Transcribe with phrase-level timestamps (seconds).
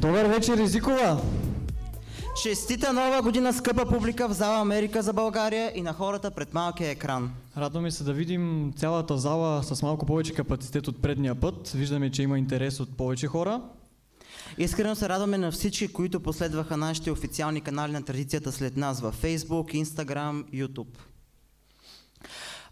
[0.00, 1.20] Добър вечер, Езикова!
[2.42, 6.90] Честита нова година, скъпа публика в зала Америка за България и на хората пред малкия
[6.90, 7.30] екран.
[7.56, 11.68] Радваме се да видим цялата зала с малко повече капацитет от предния път.
[11.68, 13.60] Виждаме, че има интерес от повече хора.
[14.58, 19.22] Искрено се радваме на всички, които последваха нашите официални канали на традицията след нас във
[19.22, 21.09] Facebook, Instagram, YouTube.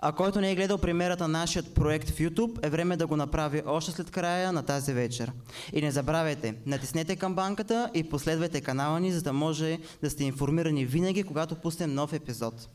[0.00, 3.16] А който не е гледал премиерата на нашия проект в YouTube, е време да го
[3.16, 5.32] направи още след края на тази вечер.
[5.72, 10.84] И не забравяйте, натиснете камбанката и последвайте канала ни, за да може да сте информирани
[10.84, 12.68] винаги, когато пуснем нов епизод.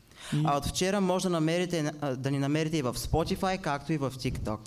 [0.44, 4.10] А от вчера може да, намерите, да ни намерите и в Spotify, както и в
[4.10, 4.58] TikTok.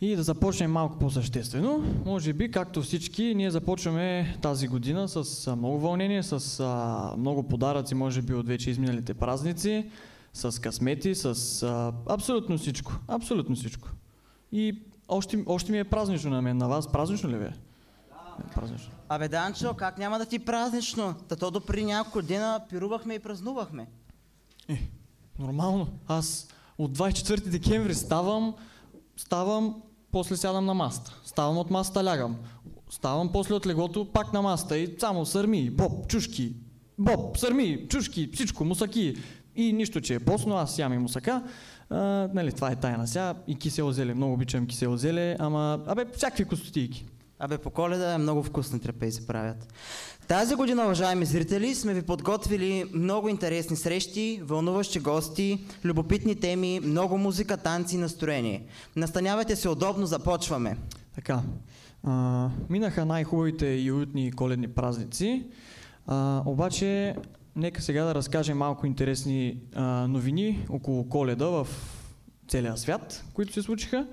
[0.00, 1.84] И да започнем малко по-съществено.
[2.04, 6.64] Може би, както всички, ние започваме тази година с много вълнение, с
[7.18, 9.86] много подаръци, може би от вече изминалите празници,
[10.34, 12.92] с късмети, с а, абсолютно всичко.
[13.08, 13.88] Абсолютно всичко.
[14.52, 16.56] И още, още ми е празнично на мен.
[16.56, 17.54] На вас празнично ли ви е?
[18.08, 18.44] Да.
[18.54, 18.92] Празнично.
[19.08, 21.14] Абе, Данчо, как няма да ти празнично?
[21.28, 23.86] Та то до при няколко дена пирувахме и празнувахме.
[24.68, 24.88] Е,
[25.38, 25.88] нормално.
[26.08, 28.54] Аз от 24 декември ставам,
[29.16, 31.20] ставам, после сядам на маста.
[31.24, 32.36] Ставам от маста, лягам.
[32.90, 36.56] Ставам после от леглото, пак на маста и само сърми, боб, чушки,
[36.98, 39.16] боб, сърми, чушки, всичко, мусаки.
[39.56, 41.42] И нищо, че е постно, аз ям и мусака.
[41.90, 41.96] А,
[42.34, 43.34] нали, това е тайна сега.
[43.46, 47.06] И кисело зеле, много обичам кисело зеле, ама, абе, всякакви костотийки.
[47.38, 49.72] Абе, по коледа е много вкусни трапези правят.
[50.28, 57.18] Тази година, уважаеми зрители, сме ви подготвили много интересни срещи, вълнуващи гости, любопитни теми, много
[57.18, 58.66] музика, танци и настроение.
[58.96, 60.76] Настанявайте се удобно, започваме.
[61.14, 61.42] Така,
[62.02, 65.46] а, минаха най-хубавите и уютни коледни празници,
[66.06, 67.16] а, обаче
[67.56, 71.68] нека сега да разкажем малко интересни а, новини около коледа в
[72.48, 74.06] целия свят, които се случиха.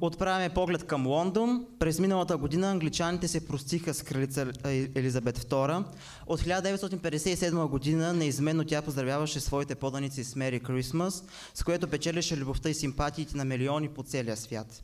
[0.00, 1.66] Отправяме поглед към Лондон.
[1.78, 4.52] През миналата година англичаните се простиха с кралица
[4.94, 5.84] Елизабет II.
[6.26, 12.68] От 1957 година неизменно тя поздравяваше своите поданици с Мери Крисмас, с което печелеше любовта
[12.70, 14.82] и симпатиите на милиони по целия свят.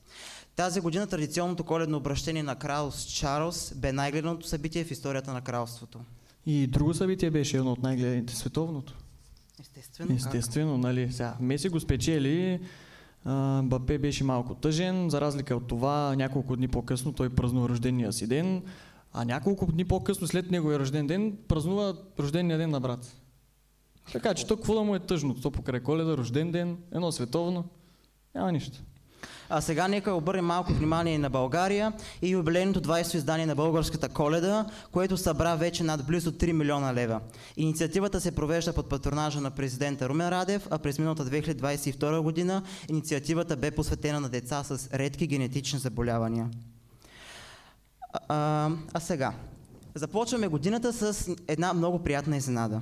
[0.57, 6.01] Тази година традиционното коледно обращение на крал Чарлз бе най-гледаното събитие в историята на кралството.
[6.47, 8.95] И друго събитие беше едно от най-гледаните световното.
[9.61, 10.09] Естествено.
[10.09, 10.17] как?
[10.17, 11.13] Естествено, нали?
[11.13, 12.61] Сега, Меси го спечели,
[13.63, 18.27] Бапе беше малко тъжен, за разлика от това, няколко дни по-късно той празнува рождения си
[18.27, 18.63] ден,
[19.13, 23.21] а няколко дни по-късно след неговия рожден ден празнува рождения ден на брат.
[24.13, 25.35] Така че то какво да му е тъжно?
[25.35, 27.65] То покрай коледа, рожден ден, едно световно,
[28.35, 28.79] няма нищо.
[29.49, 31.93] А сега нека обърнем малко внимание и на България
[32.23, 37.21] и юбилейното 20-то издание на българската коледа, което събра вече над близо 3 милиона лева.
[37.57, 43.57] Инициативата се провежда под патронажа на президента Румен Радев, а през миналата 2022 година инициативата
[43.57, 46.51] бе посветена на деца с редки генетични заболявания.
[48.13, 49.33] А, а, а сега,
[49.95, 52.81] започваме годината с една много приятна изненада.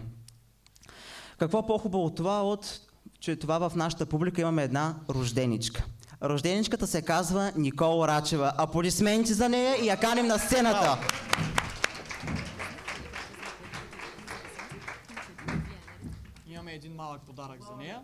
[1.38, 2.80] Какво по-хубаво от това, от,
[3.20, 5.84] че това в нашата публика имаме една рожденичка.
[6.24, 8.52] Рожденичката се казва Никола Рачева.
[8.58, 10.98] Аплодисменти за нея и я каним на сцената.
[16.46, 18.00] Имаме един малък подарък за нея.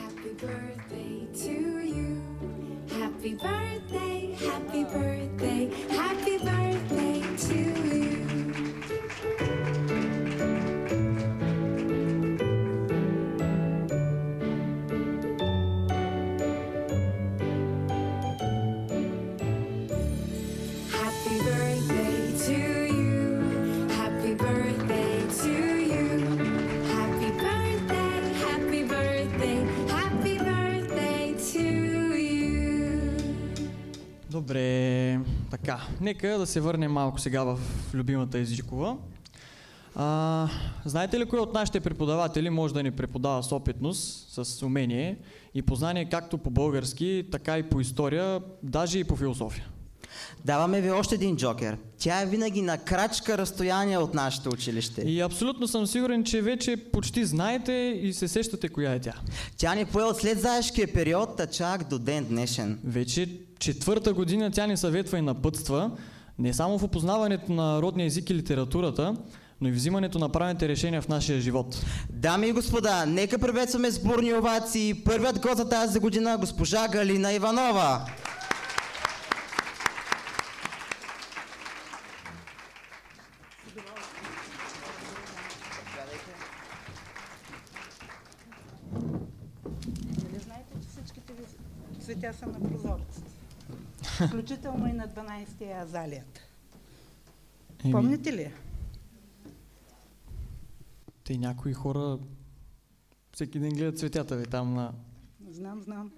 [0.00, 1.14] Happy birthday
[1.44, 1.56] to
[1.96, 2.10] you.
[3.00, 5.62] Happy birthday, happy birthday,
[6.00, 7.91] happy birthday to you.
[34.32, 35.20] Добре,
[35.50, 35.80] така.
[36.00, 37.58] Нека да се върнем малко сега в
[37.94, 38.96] любимата езикова.
[39.94, 40.48] А,
[40.84, 45.18] знаете ли кой от нашите преподаватели може да ни преподава с опитност, с умение
[45.54, 49.66] и познание както по български, така и по история, даже и по философия?
[50.44, 51.76] Даваме ви още един джокер.
[51.98, 55.00] Тя е винаги на крачка разстояние от нашето училище.
[55.02, 57.72] И абсолютно съм сигурен, че вече почти знаете
[58.02, 59.14] и се сещате коя е тя.
[59.56, 62.80] Тя ни пое от след заешкия период, та чак до ден днешен.
[62.84, 63.28] Вече
[63.62, 65.90] четвърта година тя ни съветва и напътства,
[66.38, 69.16] не само в опознаването на родния език и литературата,
[69.60, 71.84] но и взимането на правилните решения в нашия живот.
[72.10, 77.32] Дами и господа, нека приветстваме с бурни овации първият гост за тази година, госпожа Галина
[77.32, 78.06] Иванова.
[92.04, 93.11] Цветя са на прозорца.
[94.28, 96.40] Включително и на 12-я азалията.
[97.84, 98.52] Еми, Помните ли?
[101.24, 102.18] Те някои хора
[103.32, 104.92] всеки ден гледат цветята ви там на...
[105.50, 106.10] Знам, знам.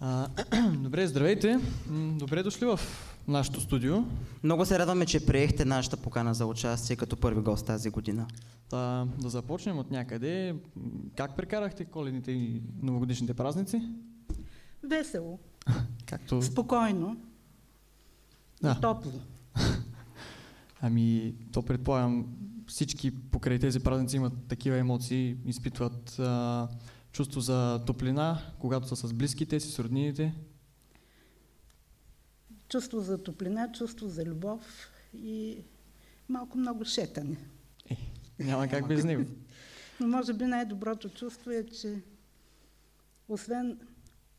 [0.00, 0.28] А,
[0.72, 1.60] добре, здравейте.
[2.18, 2.80] Добре дошли в
[3.28, 3.96] нашото студио.
[4.42, 8.26] Много се радваме, че приехте нашата покана за участие като първи гост тази година.
[8.70, 10.54] Да, да започнем от някъде.
[11.16, 13.82] Как прекарахте коледните и новогодишните празници?
[14.82, 15.38] Весело,
[16.06, 16.42] Както...
[16.42, 17.16] спокойно,
[18.62, 18.80] Да.
[18.80, 19.12] топло.
[20.80, 22.26] Ами, то предполагам,
[22.66, 26.68] всички покрай тези празници имат такива емоции, изпитват а,
[27.12, 30.34] чувство за топлина, когато са с близките си, с роднините.
[32.68, 35.58] Чувство за топлина, чувство за любов и
[36.28, 37.36] малко много шетане.
[38.38, 39.24] Няма как без него.
[40.00, 42.02] Но може би най-доброто чувство е, че
[43.28, 43.78] освен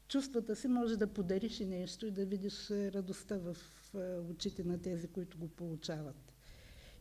[0.09, 3.57] чувствата си, може да подариш и нещо и да видиш е, радостта в
[3.95, 6.33] е, очите на тези, които го получават.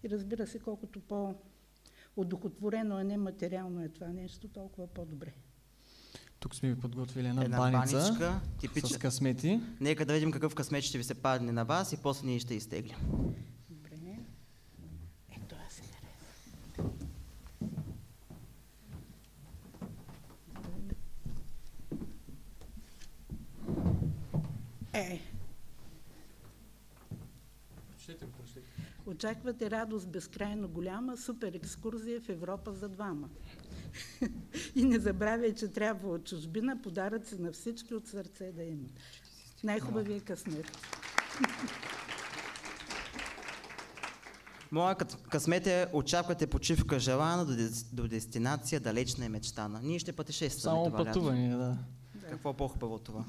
[0.03, 5.33] И разбира се, колкото по-удохотворено, а не материално е това нещо, толкова по-добре.
[6.41, 8.99] Тук сме ви подготвили една, Една баница баничка, с типична.
[8.99, 9.61] късмети.
[9.81, 12.55] Нека да видим какъв късмет ще ви се падне на вас и после ние ще
[12.55, 12.99] изтеглим.
[13.71, 13.91] Добре.
[15.31, 16.39] Е, това се хареса.
[24.93, 25.21] Е,
[29.19, 33.29] очаквате радост безкрайно голяма, супер екскурзия в Европа за двама.
[34.75, 38.91] И не забравяй, че трябва от чужбина подаръци на всички от сърце да имат.
[39.65, 40.67] Най-хубавия късмет.
[44.73, 44.97] Моя
[45.31, 49.81] късмет е очаквате почивка желана до, дес- до дестинация далечна и мечтана.
[49.83, 51.07] Ние ще пътешестваме Само това лято.
[51.07, 51.79] пътуване, да.
[52.31, 53.25] Какво по-хубаво от това?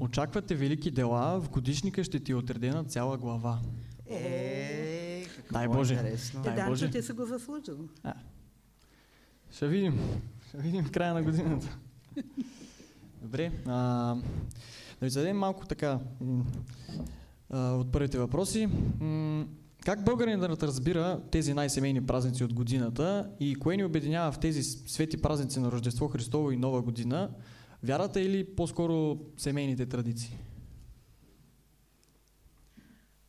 [0.00, 3.60] Очаквате велики дела, в годишника ще ти е отредена цяла глава.
[4.06, 4.53] Е,
[5.54, 5.94] Дай Боже.
[5.94, 6.42] интересно.
[6.42, 6.84] Дай Е, Боже.
[6.84, 7.88] Данчо, ти си го заслужил.
[9.50, 9.98] Ще видим.
[10.48, 11.78] Ще видим в края на годината.
[13.22, 13.52] Добре.
[13.66, 13.72] А,
[15.00, 15.98] да ви зададем малко така
[17.50, 18.68] а, от първите въпроси.
[19.00, 19.46] М,
[19.84, 25.22] как българинът разбира тези най-семейни празници от годината и кое ни обединява в тези свети
[25.22, 27.30] празници на Рождество Христово и Нова година?
[27.82, 30.38] Вярата или по-скоро семейните традиции?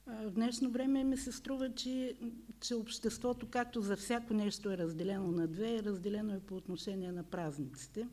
[0.07, 2.15] А, В днешно време ми се струва, че,
[2.61, 7.11] че обществото, както за всяко нещо е разделено на две, е разделено и по отношение
[7.11, 8.07] на празниците.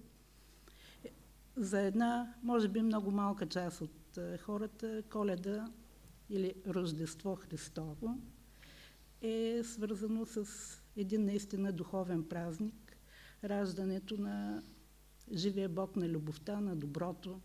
[1.04, 1.10] Е,
[1.56, 5.72] За една, може би много малка част от а, хората, коледа
[6.30, 8.18] или Рождество Христово
[9.22, 10.46] е свързано с
[10.96, 12.96] един наистина духовен празник,
[13.44, 14.62] раждането на
[15.32, 17.40] живия Бог на любовта, на доброто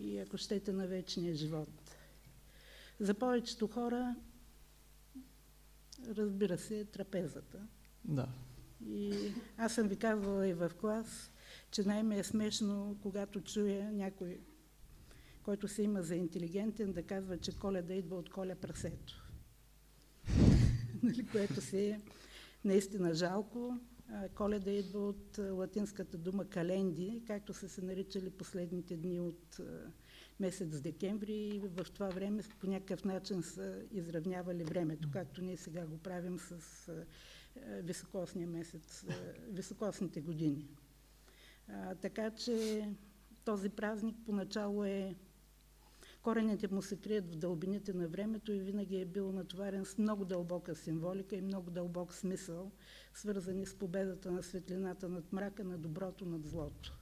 [0.00, 1.81] и ако щете на вечния живот.
[3.00, 4.16] За повечето хора,
[6.08, 7.66] разбира се, е трапезата.
[8.04, 8.28] Да.
[8.86, 11.30] И аз съм ви казвала и в клас,
[11.70, 14.40] че най-ме е смешно, когато чуя някой,
[15.42, 19.28] който се има за интелигентен, да казва, че коледа идва от коля прасето.
[21.02, 22.00] нали, което си е
[22.64, 23.78] наистина жалко.
[24.34, 29.60] Коледа идва от латинската дума календи, както са се наричали последните дни от
[30.40, 35.86] месец декември и в това време по някакъв начин са изравнявали времето, както ние сега
[35.86, 36.56] го правим с
[37.82, 39.04] високосния месец,
[39.48, 40.68] високосните години.
[41.68, 42.88] А, така че
[43.44, 45.14] този празник поначало е
[46.22, 50.24] Корените му се крият в дълбините на времето и винаги е бил натоварен с много
[50.24, 52.72] дълбока символика и много дълбок смисъл,
[53.14, 57.01] свързани с победата на светлината над мрака, на доброто над злото.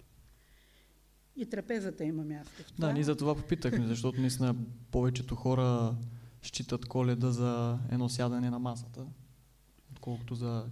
[1.36, 2.86] И трапезата има място в това.
[2.86, 4.54] Да, ние за това попитахме, защото наистина
[4.90, 5.96] повечето хора
[6.42, 9.06] считат коледа за едно сядане на масата,
[9.92, 10.66] отколкото за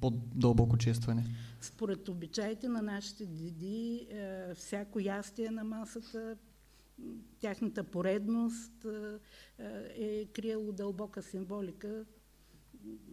[0.00, 1.24] по-дълбоко честване.
[1.60, 6.36] Според обичаите на нашите деди, е, всяко ястие на масата,
[7.40, 8.86] тяхната поредност
[9.58, 9.64] е,
[9.96, 12.04] е криело дълбока символика.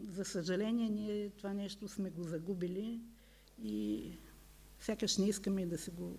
[0.09, 3.01] За съжаление, ние това нещо сме го загубили
[3.63, 4.11] и
[4.79, 6.17] сякаш не искаме да си го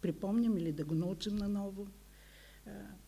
[0.00, 1.86] припомним или да го научим наново.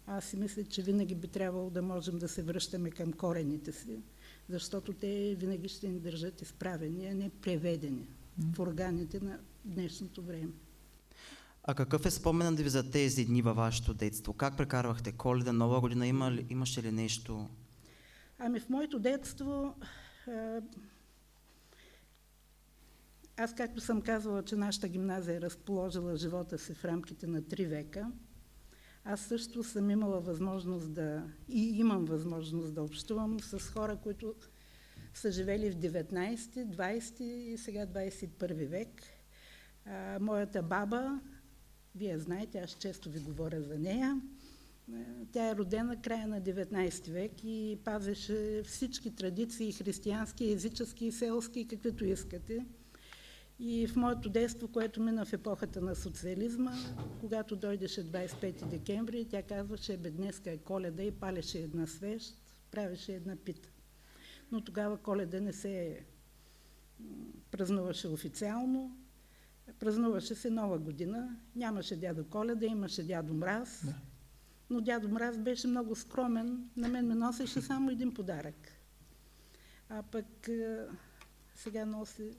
[0.07, 4.03] Аз си мисля, че винаги би трябвало да можем да се връщаме към корените си,
[4.49, 8.09] защото те винаги ще ни държат изправени, а не преведени
[8.55, 10.53] в органите на днешното време.
[11.63, 14.33] А какъв е споменът ви за тези дни във вашето детство?
[14.33, 16.07] Как прекарвахте коледа, нова година?
[16.07, 17.49] Има ли, имаше ли нещо?
[18.39, 19.75] Ами в моето детство
[23.41, 27.67] аз както съм казвала, че нашата гимназия е разположила живота си в рамките на три
[27.67, 28.13] века,
[29.05, 34.35] аз също съм имала възможност да и имам възможност да общувам с хора, които
[35.15, 39.03] са живели в 19, 20 и сега 21 век.
[39.87, 41.21] А, моята баба,
[41.95, 44.21] вие знаете, аз често ви говоря за нея,
[45.33, 51.69] тя е родена края на 19 век и пазеше всички традиции, християнски, езически и селски,
[51.69, 52.67] каквито искате.
[53.63, 56.73] И в моето детство, което мина в епохата на социализма,
[57.21, 62.35] когато дойдеше 25 декември, тя казваше, бе днеска е коледа и палеше една свещ,
[62.71, 63.69] правеше една пита.
[64.53, 66.05] Но тогава коледа не се
[67.51, 68.97] празнуваше официално,
[69.79, 73.95] празнуваше се нова година, нямаше дядо Коледа, имаше дядо Мраз, Да.
[74.71, 78.73] но дядо Мраз беше много скромен, на мен ме носеше само един подарък.
[79.89, 80.49] А пък
[81.55, 82.37] сега носи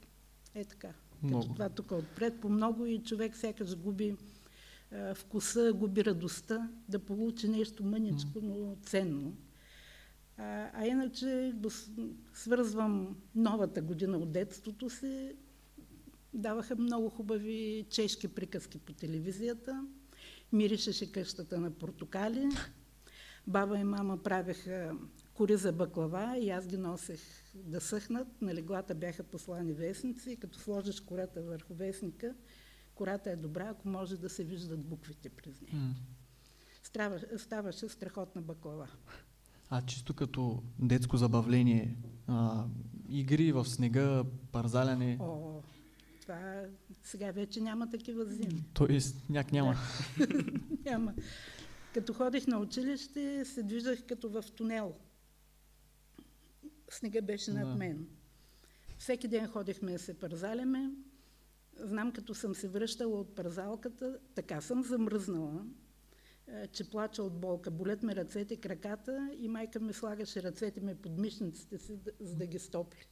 [0.55, 0.93] е така.
[1.23, 1.41] Много.
[1.41, 4.15] Като това тук отпред по много и човек сякаш губи
[4.91, 9.33] е, вкуса, губи радостта да получи нещо мъничко, но ценно.
[10.37, 11.69] А, а иначе го
[12.33, 15.35] свързвам новата година от детството си.
[16.33, 19.85] Даваха много хубави чешки приказки по телевизията.
[20.51, 22.49] Миришеше къщата на портокали.
[23.47, 24.95] Баба и мама правеха
[25.33, 27.19] кори за баклава и аз ги носех
[27.55, 28.41] да съхнат.
[28.41, 30.37] На леглата бяха послани вестници.
[30.41, 32.35] Като сложиш кората върху вестника,
[32.95, 35.73] кората е добра, ако може да се виждат буквите през нея.
[35.73, 35.95] М.
[36.83, 38.87] Става, ставаше страхотна баклава.
[39.69, 41.97] А чисто като детско забавление,
[42.27, 42.65] а,
[43.09, 45.61] игри в снега, парзаляне, О,
[46.21, 46.63] това
[47.03, 48.63] сега вече няма такива зими.
[48.73, 49.75] Тоест, няк няма.
[50.85, 51.13] Няма.
[51.93, 54.93] Като ходих на училище, се движах като в тунел.
[56.91, 58.07] Снега беше над мен.
[58.97, 60.91] Всеки ден ходихме да се парзаляме.
[61.79, 65.65] Знам, като съм се връщала от парзалката, така съм замръзнала,
[66.47, 67.71] е, че плача от болка.
[67.71, 72.45] Болят ме ръцете, краката и майка ми слагаше ръцете ми под мишниците си, за да
[72.45, 73.07] ги стопли.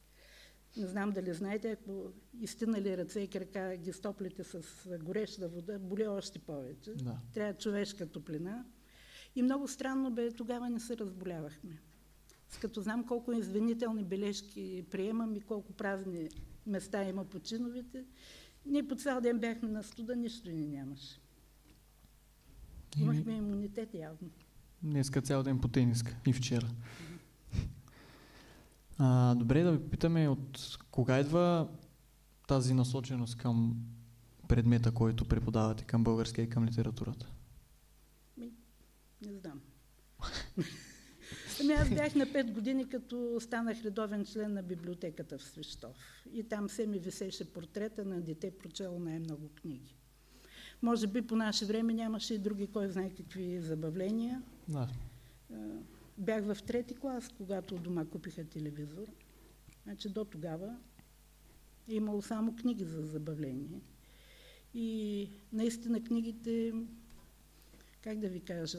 [0.76, 4.62] Не знам дали знаете, ако изтинали ръце и крака ги стоплите с
[4.98, 6.94] гореща вода, боли още повече.
[6.94, 7.20] Да.
[7.34, 8.64] Трябва човешка топлина.
[9.36, 11.80] И много странно бе, тогава не се разболявахме.
[12.60, 16.28] Като знам колко извинителни бележки приемам и колко празни
[16.66, 18.04] места има по чиновете,
[18.66, 21.20] ние по цял ден бяхме на студа, нищо ни нямаше.
[22.98, 24.30] Имахме имунитет явно.
[24.82, 26.68] Днеска цял ден по тениска и вчера.
[28.98, 31.68] А, добре да ви питаме от кога идва
[32.48, 33.76] тази насоченост към
[34.48, 37.30] предмета, който преподавате към българския и към литературата?
[39.26, 39.60] Не знам.
[41.60, 45.96] Ами аз бях на 5 години, като станах редовен член на библиотеката в Свищов.
[46.32, 49.96] И там се ми висеше портрета на дете, прочело най-много книги.
[50.82, 54.42] Може би по наше време нямаше и други, кой знае какви забавления.
[54.68, 54.88] Да.
[56.18, 59.06] Бях в трети клас, когато дома купиха телевизор.
[59.84, 60.76] Значи до тогава
[61.88, 63.80] е имало само книги за забавление.
[64.74, 66.72] И наистина книгите,
[68.02, 68.78] как да ви кажа,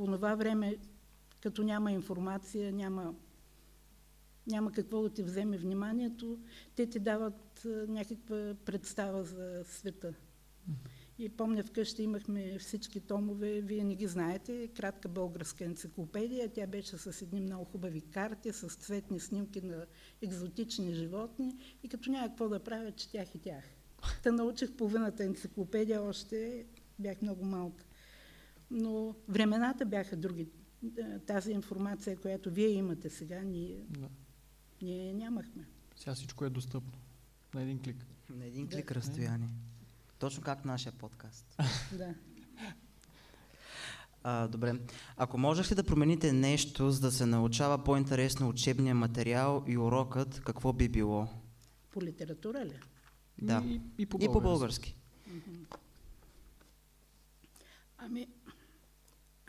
[0.00, 0.76] по това време,
[1.42, 3.14] като няма информация, няма,
[4.46, 6.38] няма какво да ти вземе вниманието,
[6.76, 10.14] те ти дават някаква представа за света.
[11.18, 16.52] И помня вкъщи имахме всички томове, вие не ги знаете, кратка българска енциклопедия.
[16.52, 19.86] Тя беше с едни много хубави карти, с цветни снимки на
[20.22, 23.64] екзотични животни и като няма какво да правя, четях и тях.
[24.22, 26.66] Та научих половината енциклопедия, още
[26.98, 27.84] бях много малка.
[28.70, 30.48] Но времената бяха други.
[30.98, 34.08] Е, Тази информация, която вие имате сега, ние, да.
[34.82, 35.64] ние нямахме.
[35.96, 36.92] Сега всичко е достъпно.
[37.54, 38.06] На един клик.
[38.30, 38.76] На един Да.
[38.76, 39.48] клик разстояние.
[40.18, 41.56] Точно как нашия подкаст.
[41.98, 42.14] Да.
[44.22, 44.80] А, добре.
[45.16, 50.72] Ако можехте да промените нещо, за да се научава по-интересно учебния материал и урокът, какво
[50.72, 51.28] би било?
[51.90, 52.78] По литература ли?
[53.42, 53.62] Да.
[53.66, 54.42] И, и по И по български.
[54.42, 54.94] български.
[57.98, 58.26] Ами,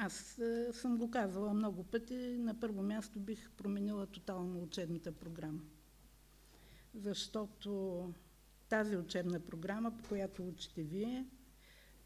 [0.03, 2.37] аз е, съм го казвала много пъти.
[2.37, 5.61] На първо място бих променила тотално учебната програма.
[6.93, 8.13] Защото
[8.69, 11.25] тази учебна програма, по която учите вие,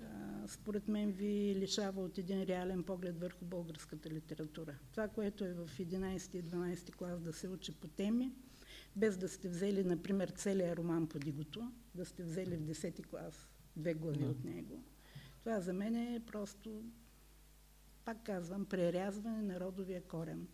[0.01, 4.77] а, според мен ви лишава от един реален поглед върху българската литература.
[4.91, 8.31] Това, което е в 11 и 12 клас да се учи по теми,
[8.95, 13.49] без да сте взели, например, целият роман по Дигото, да сте взели в 10 клас
[13.75, 14.29] две глави Да.
[14.29, 14.83] от него.
[15.39, 16.83] Това за мен е просто,
[18.05, 20.47] пак казвам, прерязване на родовия корен.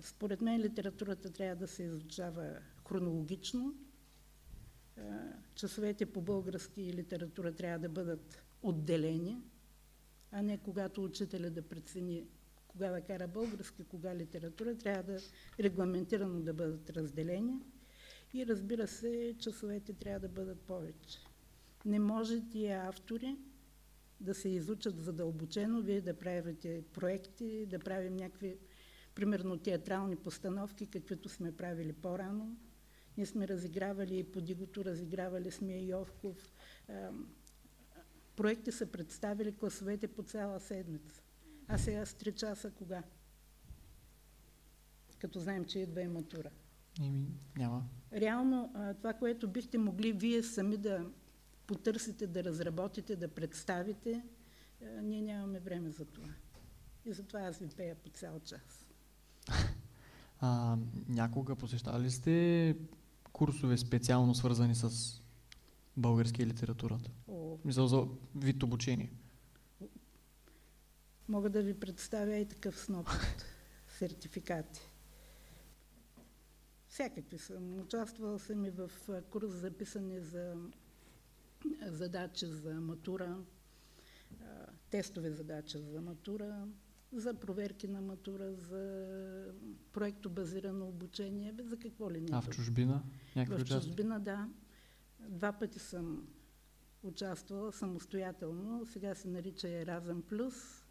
[0.00, 3.74] Според мен литературата трябва да се изучава хронологично.
[5.54, 9.42] Часовете по български литература трябва да бъдат отделени,
[10.30, 12.26] а не когато учителя да прецени
[12.68, 15.18] кога да кара български, кога литература, трябва да
[15.60, 17.58] регламентирано да бъдат разделени.
[18.34, 21.18] И разбира се, часовете трябва да бъдат повече.
[21.84, 23.36] Не може тия автори
[24.22, 28.56] да се изучат задълбочено, вие да правите проекти, да правим някакви,
[29.14, 32.56] примерно, театрални постановки, каквито сме правили по-рано.
[33.16, 36.54] Ние сме разигравали и Подигото, разигравали сме и Йовков.
[38.36, 41.22] Проекти са представили класовете по цяла седмица.
[41.68, 43.02] А сега с 3 часа кога?
[45.18, 46.50] Като знаем, че идва и матура.
[47.00, 47.26] Еми,
[47.56, 47.84] няма.
[48.12, 51.10] Реално това, което бихте могли вие сами да
[51.72, 54.22] потърсите, да разработите, да представите,
[54.82, 56.28] а, ние нямаме време за това.
[57.04, 58.86] И затова аз ви пея по цял час.
[60.44, 60.76] А,
[61.08, 62.76] някога посещавали сте
[63.32, 64.90] курсове специално свързани с
[65.96, 67.10] български и литературата?
[67.28, 69.12] О, Мисля за вид обучение.
[71.28, 73.44] мога да ви представя и такъв сноп от
[73.88, 74.80] сертификати.
[76.88, 77.80] Всякакви съм.
[77.80, 78.90] Участвала съм и в
[79.30, 80.54] курс за писане за
[81.86, 83.38] задачи за матура,
[84.90, 86.68] тестове задачи за матура,
[87.12, 89.44] за проверки на матура, за
[89.92, 92.28] проекто базирано обучение, бе, за какво ли не.
[92.32, 93.02] А в чужбина?
[93.36, 94.48] Някакви В чужбина, да.
[95.28, 96.28] Два пъти съм
[97.02, 98.86] участвала самостоятелно.
[98.86, 100.84] Сега се нарича Еразъм Плюс.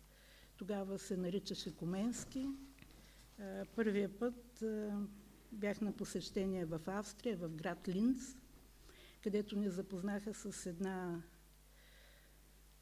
[0.58, 2.50] Тогава се наричаше Коменски.
[3.76, 4.64] Първия път
[5.52, 8.36] бях на посещение в Австрия, в град Линц,
[9.24, 11.24] където ни запознаха с една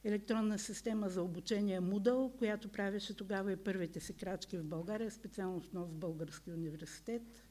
[0.04, 5.62] електронна система за обучение Moodle, която правеше тогава и първите си крачки в България, специално
[5.62, 7.44] в Нов Български университет.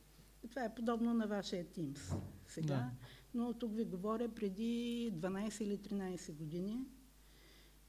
[0.43, 2.15] И това е подобно на вашия Teams
[2.47, 2.67] сега.
[2.67, 2.91] Да.
[3.35, 6.81] Но тук ви говоря преди 12 или 13 години.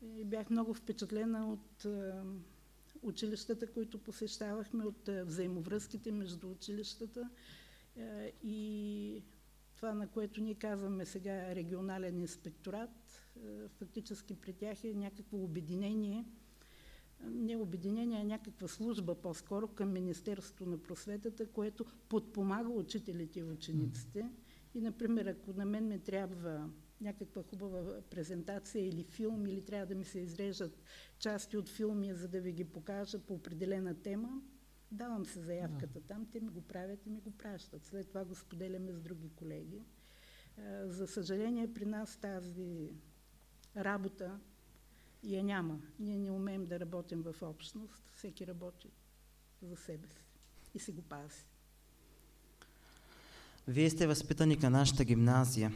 [0.01, 2.11] И бях много впечатлена от е,
[3.01, 7.29] училищата, които посещавахме, от е, взаимовръзките между училищата
[7.95, 9.23] е, и
[9.79, 16.25] това, на което ние казваме сега регионален инспекторат, е, фактически при тях е някакво обединение,
[17.23, 24.29] не обединение, а някаква служба по-скоро към Министерството на просветата, което подпомага учителите и учениците.
[24.75, 26.69] И, например, ако на мен ми трябва
[27.01, 30.83] някаква хубава презентация или филм, или трябва да ми се изрежат
[31.19, 34.41] части от филми, за да ви ги покажа по определена тема,
[34.91, 37.85] давам се заявката там, те ми го правят и ми го пращат.
[37.85, 39.83] След това го споделяме с други колеги.
[40.57, 42.89] А, За съжаление, при нас тази
[43.77, 44.39] работа
[45.23, 45.81] я няма.
[45.99, 48.03] Ние не умеем да работим в общност.
[48.15, 48.89] Всеки работи
[49.61, 50.23] за себе си
[50.73, 51.45] и си го пази.
[53.67, 55.71] Вие сте възпитаник на нашата гимназия.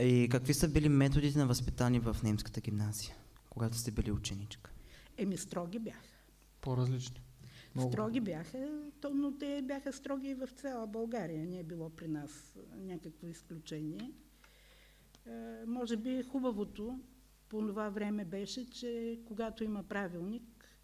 [0.00, 3.14] И какви са били методите на възпитание в немската гимназия,
[3.50, 4.70] когато сте били ученичка?
[5.16, 6.18] Еми, строги бяха.
[6.60, 7.23] По-различни.
[7.74, 7.92] Много.
[7.92, 11.46] Строги бяха, но те бяха строги и в цяла България.
[11.46, 14.12] Не е било при нас някакво изключение.
[15.26, 16.98] Е, може би хубавото
[17.48, 20.78] по това време беше, че когато има правилник,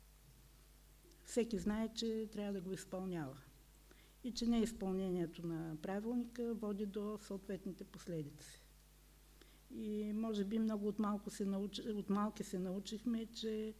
[1.24, 3.36] всеки знае, че трябва да го изпълнява.
[4.24, 8.62] И че неизпълнението на правилника води до съответните последици.
[9.74, 11.78] И може би много от, малко се науч...
[11.78, 13.74] от малки се научихме, че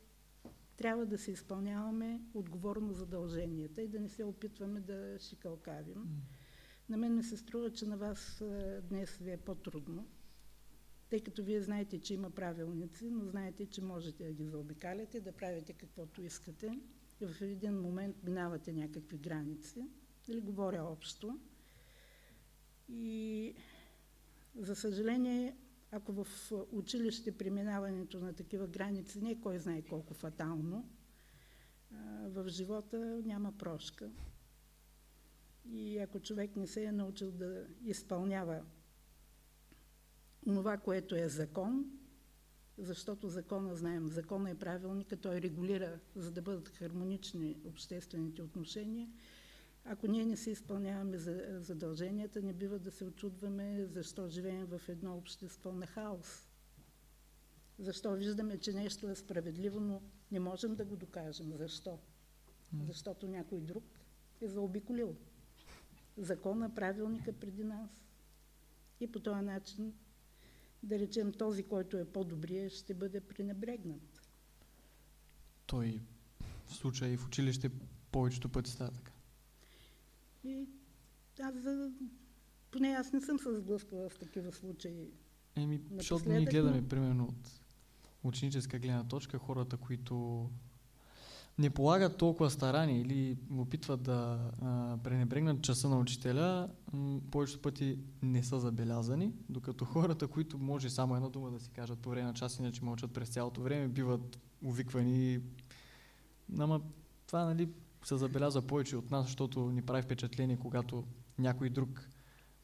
[0.80, 5.98] трябва да се изпълняваме отговорно задълженията и да не се опитваме да шикалкавим.
[5.98, 6.06] М.
[6.88, 10.06] На мен ми се струва, че на вас а, днес ви е по-трудно,
[11.10, 15.32] тъй като вие знаете, че има правилници, но знаете, че можете да ги заобикаляте, да
[15.32, 16.78] правите каквото искате.
[17.20, 19.84] И в един момент минавате някакви граници,
[20.28, 21.38] или говоря общо.
[22.88, 23.54] И
[24.56, 25.56] за съжаление,
[25.90, 26.26] ако в
[26.72, 30.88] училище преминаването на такива граници не е кой знае колко фатално,
[32.22, 34.10] в живота няма прошка.
[35.72, 38.62] И ако човек не се е научил да изпълнява
[40.44, 41.84] това, което е закон,
[42.78, 49.08] защото закона, знаем, закона е правилника, той регулира, за да бъдат хармонични обществените отношения.
[49.84, 54.88] Ако ние не се изпълняваме за- задълженията, не бива да се очудваме защо живеем в
[54.88, 56.48] едно общество на хаос.
[57.78, 61.52] Защо виждаме, че нещо е справедливо, но не можем да го докажем.
[61.56, 61.98] Защо?
[62.86, 63.84] Защото някой друг
[64.40, 65.16] е заобиколил
[66.16, 67.90] закона, правилника преди нас.
[69.00, 69.92] И по този начин,
[70.82, 74.22] да речем, този, който е по-добрия, ще бъде пренебрегнат.
[75.66, 76.00] Той
[76.66, 77.70] в случая и в училище
[78.12, 79.09] повечето пъти става така.
[80.44, 80.66] И
[81.40, 81.92] аз за
[82.70, 85.10] Поне аз не съм се сблъсквала с такива случаи.
[85.56, 87.60] Еми, защото ние гледаме, но- примерно, от
[88.24, 90.46] ученическа гледна точка, хората, които
[91.58, 96.68] не полагат толкова старание или опитват да а, пренебрегнат часа на учителя,
[97.30, 101.98] повечето пъти не са забелязани, докато хората, които може само една дума да си кажат
[101.98, 105.40] по време на час, иначе мълчат през цялото време, биват увиквани.
[106.58, 106.80] Ама
[107.26, 107.68] това, нали,
[108.04, 111.04] се забелязва повече от нас, защото ни прави впечатление, когато
[111.38, 112.08] някой друг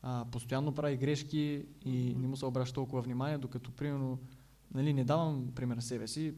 [0.03, 4.19] а, постоянно прави грешки и не му се обръща толкова внимание, докато примерно,
[4.75, 6.35] нали, не давам пример себе си,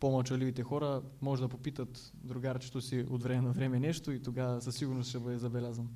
[0.00, 4.76] по-мълчаливите хора може да попитат другарчето си от време на време нещо и тогава със
[4.76, 5.88] сигурност ще бъде забелязан.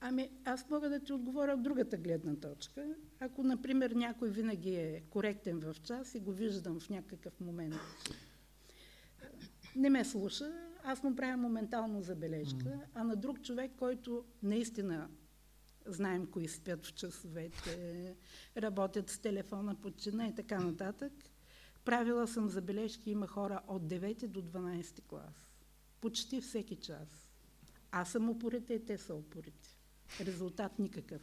[0.00, 2.84] Ами, аз мога да ти отговоря от другата гледна точка.
[3.20, 7.74] Ако, например, някой винаги е коректен в час и го виждам в някакъв момент,
[9.76, 10.52] не ме слуша,
[10.84, 15.08] аз му правя моментално забележка, а на друг човек, който наистина
[15.86, 18.16] знаем кои спят в часовете,
[18.56, 21.12] работят с телефона под чина и така нататък,
[21.84, 25.50] правила съм забележки, има хора от 9 до 12 клас.
[26.00, 27.28] Почти всеки час.
[27.90, 29.78] Аз съм упорита и те са упорити.
[30.20, 31.22] Резултат никакъв.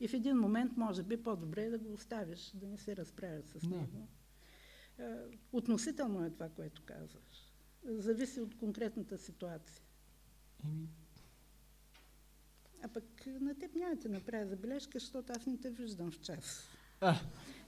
[0.00, 3.48] И в един момент, може би, по-добре е да го оставиш, да не се разправят
[3.48, 4.08] с него.
[4.98, 5.04] Е,
[5.52, 7.47] Относително е това, което казваш.
[7.88, 9.82] Зависи от конкретната ситуация.
[10.64, 10.88] Еми,
[12.84, 13.04] А пък
[13.40, 16.62] на теб няма да направя забележка, защото аз не те виждам в час.
[17.00, 17.14] А.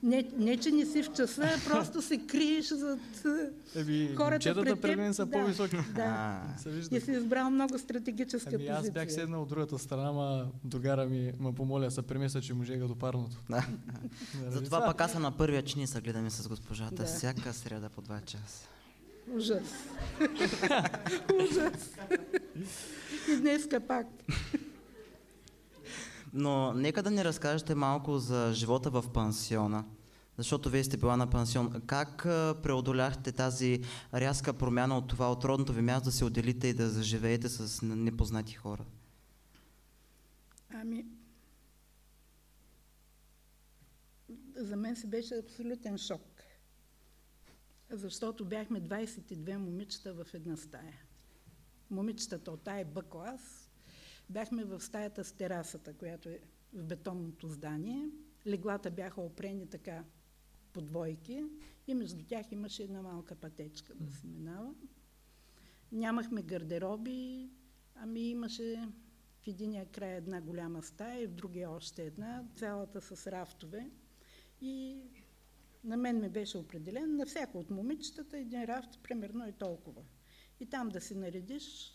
[0.02, 2.98] Не, не, че не си в часа, а просто се криеш зад
[3.74, 4.96] е, еми хората пред пред теб.
[4.96, 5.76] мен са Да, по-високи.
[5.94, 6.02] Да.
[6.48, 6.96] А, Се вижда.
[6.96, 8.92] И си избрал много стратегическа Ами аз позиция.
[8.94, 12.64] бях седнал от другата страна, ма другара ми ме помоля да се премеса, че му
[12.64, 13.36] жега до парното.
[13.50, 13.66] Да.
[14.34, 14.86] Заради Затова това.
[14.86, 17.04] пък аз съм на първия чин и се гледаме с госпожата Да.
[17.04, 18.68] всяка среда по 2 часа.
[19.36, 19.74] Ужас.
[21.34, 21.94] Ужас.
[23.28, 24.06] И днеска пак.
[26.32, 29.84] Но нека да ни разкажете малко за живота в пансиона.
[30.36, 31.82] Защото вие сте била на пансион.
[31.86, 32.22] Как
[32.62, 33.82] преодоляхте тази
[34.14, 37.82] рязка промяна от това от родното ви място да се отделите и да заживеете с
[37.82, 38.84] непознати хора?
[40.74, 41.06] Ами,
[44.56, 46.39] за мен си беше абсолютен шок.
[47.90, 51.02] Защото бяхме 22 момичета в една стая.
[51.90, 53.70] Момичетата от тая Б клас.
[54.30, 56.40] Бяхме в стаята с терасата, която е
[56.72, 58.08] в бетонното здание.
[58.46, 60.04] Леглата бяха опрени така
[60.72, 61.44] по двойки
[61.86, 64.74] и между тях имаше една малка пътечка да се минава.
[65.92, 67.50] Нямахме гардероби,
[67.94, 68.88] ами имаше
[69.40, 73.90] в единия край една голяма стая и в другия още една, цялата с рафтове.
[74.60, 75.00] И
[75.84, 80.02] на мен ми беше определен на всяко от момичетата един рафт, примерно и толкова.
[80.60, 81.94] И там да си наредиш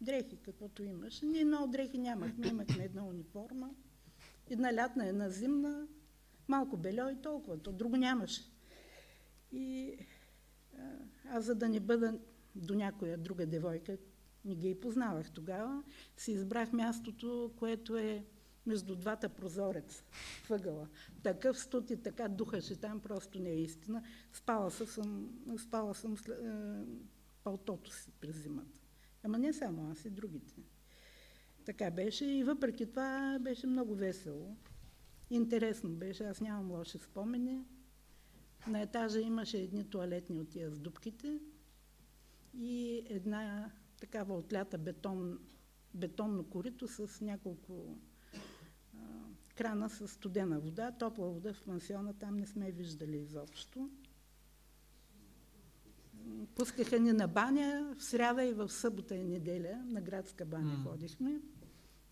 [0.00, 1.20] дрехи, каквото имаш.
[1.22, 3.70] Ние много дрехи нямахме, имахме една униформа,
[4.50, 5.86] една лятна, една зимна,
[6.48, 8.42] малко бельо и толкова, то друго нямаше.
[9.52, 9.96] И
[11.24, 12.18] аз, за да не бъда
[12.54, 13.98] до някоя друга девойка,
[14.44, 15.82] не ги и познавах тогава,
[16.16, 18.24] си избрах мястото, което е
[18.66, 20.04] между двата прозореца
[20.48, 20.88] въгъла.
[21.22, 24.02] Такъв студ и така духаше там, просто не е истина.
[24.32, 26.44] Спала съм, спала съм е,
[27.44, 28.78] палтото си през зимата.
[29.22, 30.54] Ама не само аз и другите.
[31.64, 34.56] Така беше и въпреки това беше много весело.
[35.30, 37.64] Интересно беше, аз нямам лоши спомени.
[38.66, 41.40] На етажа имаше едни туалетни от тия с дубките
[42.54, 45.38] и една такава отлята бетон,
[45.94, 47.98] бетонно корито с няколко
[49.54, 53.90] крана с студена вода, топла вода в пансиона, там не сме виждали изобщо.
[56.54, 60.84] Пускаха ни на баня в сряда и в събота и неделя, на градска баня М.
[60.84, 61.40] ходихме.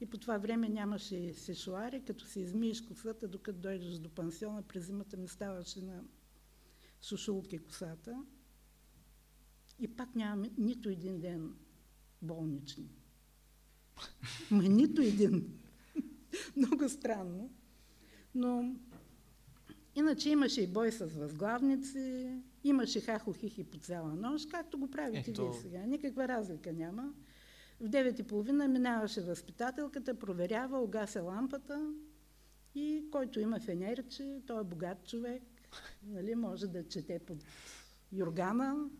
[0.00, 4.86] И по това време нямаше сешуари, като си измиеш косата, докато дойдеш до пансиона, през
[4.86, 6.04] зимата ми ставаше на
[7.00, 8.24] сушулки косата.
[9.78, 11.54] И пак нямаме нито един ден
[12.22, 12.90] болнични.
[14.50, 15.61] Ма нито един.
[16.56, 17.50] Много странно.
[18.34, 18.76] Но
[19.94, 25.50] иначе имаше и бой с възглавници, имаше хахо-хихи по цяла нощ, както го правите Ето.
[25.50, 25.86] вие сега.
[25.86, 27.12] Никаква разлика няма.
[27.80, 31.92] В 9.30 минаваше възпитателката, проверява, огася лампата
[32.74, 35.42] и който има фенерче, той е богат човек,
[36.06, 37.44] нали, може да чете под
[38.12, 38.90] юргана,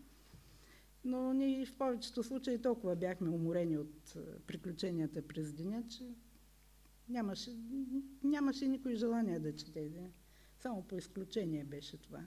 [1.05, 4.15] но ние в повечето случаи толкова бяхме уморени от
[4.47, 6.05] приключенията през деня, че
[7.09, 7.57] нямаше,
[8.23, 10.11] нямаше никой желание да чете.
[10.59, 12.25] Само по изключение беше това.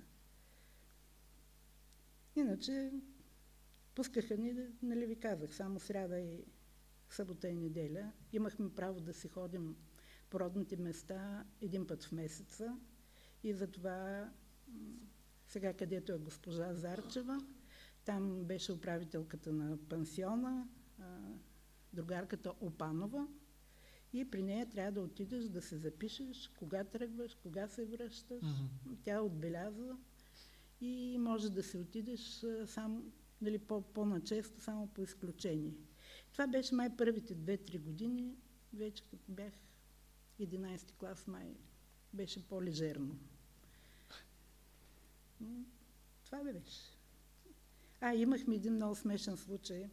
[2.36, 2.92] Иначе
[3.96, 6.46] пускаха ни, нали ви казах, само сряда и
[7.10, 8.12] събота и неделя.
[8.34, 9.76] Имахме право да си ходим
[10.30, 12.78] по родните места един път в месеца
[13.44, 14.30] и затова
[15.48, 17.38] сега където е госпожа Зарчева,
[18.06, 20.68] там беше управителката на пансиона,
[21.94, 23.28] другарката Опанова
[24.20, 28.44] и при нея трябва да отидеш да се запишеш, кога тръгваш, кога се връщаш.
[28.44, 28.96] Мгм.
[29.04, 29.98] Тя отбелязва
[30.82, 35.74] и може да се отидеш а, сам, нали, по, по-начесто, само по изключение.
[36.34, 38.36] Това беше май първите 2-3 години,
[38.74, 39.54] вече като бях
[40.40, 41.56] 11 клас, май
[42.14, 43.20] беше по-лежерно.
[46.26, 46.80] Това бе беше.
[48.02, 49.90] А, имахме един много смешен случай.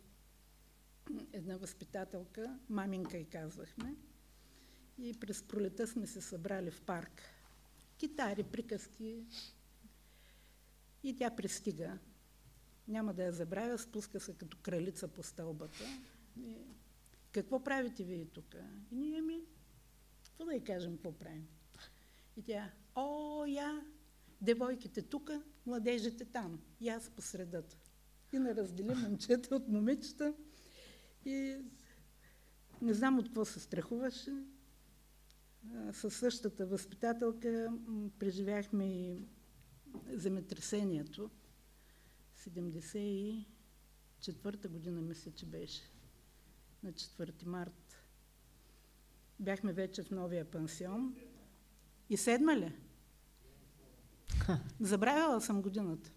[1.33, 3.97] Една възпитателка, маминка и казвахме,
[4.99, 7.23] и през пролета сме се събрали в парк.
[7.99, 9.25] Китари, приказки.
[11.03, 11.99] И тя пристига.
[12.89, 15.85] Няма да я забравя, спуска се като кралица по стълбата.
[16.37, 16.57] И,
[17.33, 18.55] какво правите вие тук?
[18.91, 19.41] И ние ми,
[20.25, 21.49] какво да й кажем, какво правим?
[22.37, 23.85] И тя, о, я,
[24.41, 25.31] девойките тук,
[25.67, 26.61] младежите там.
[26.81, 27.77] И аз по средата.
[28.33, 30.35] И не раздели момчета от момичета.
[31.25, 31.57] И
[32.83, 34.33] не знам от какво се страхуваше.
[35.93, 37.73] Със същата възпитателка
[38.19, 39.23] преживяхме и
[40.13, 41.31] земетресението.
[42.39, 45.83] 74-та година, мисля, че беше.
[46.83, 47.97] На 4 март.
[49.41, 51.17] Бяхме вече в новия пансион.
[52.11, 52.73] И седма ли?
[54.81, 56.11] Забравяла съм годината.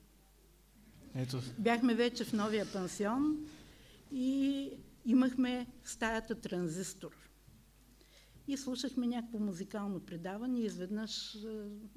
[1.15, 3.47] Ето, Бяхме вече в новия пансион
[4.11, 4.69] и
[5.05, 7.24] имахме стаята транзистор.
[8.47, 11.39] И слушахме някакво музикално предаване и изведнъж е,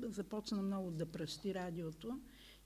[0.03, 2.21] започна много да пръщи радиото.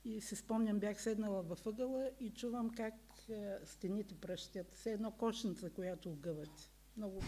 [0.04, 2.94] И се спомням, бях седнала във ъгъла и чувам как
[3.28, 4.74] е, стените пръщят.
[4.74, 6.70] Все едно кошница, която огъват.
[6.96, 7.22] Много.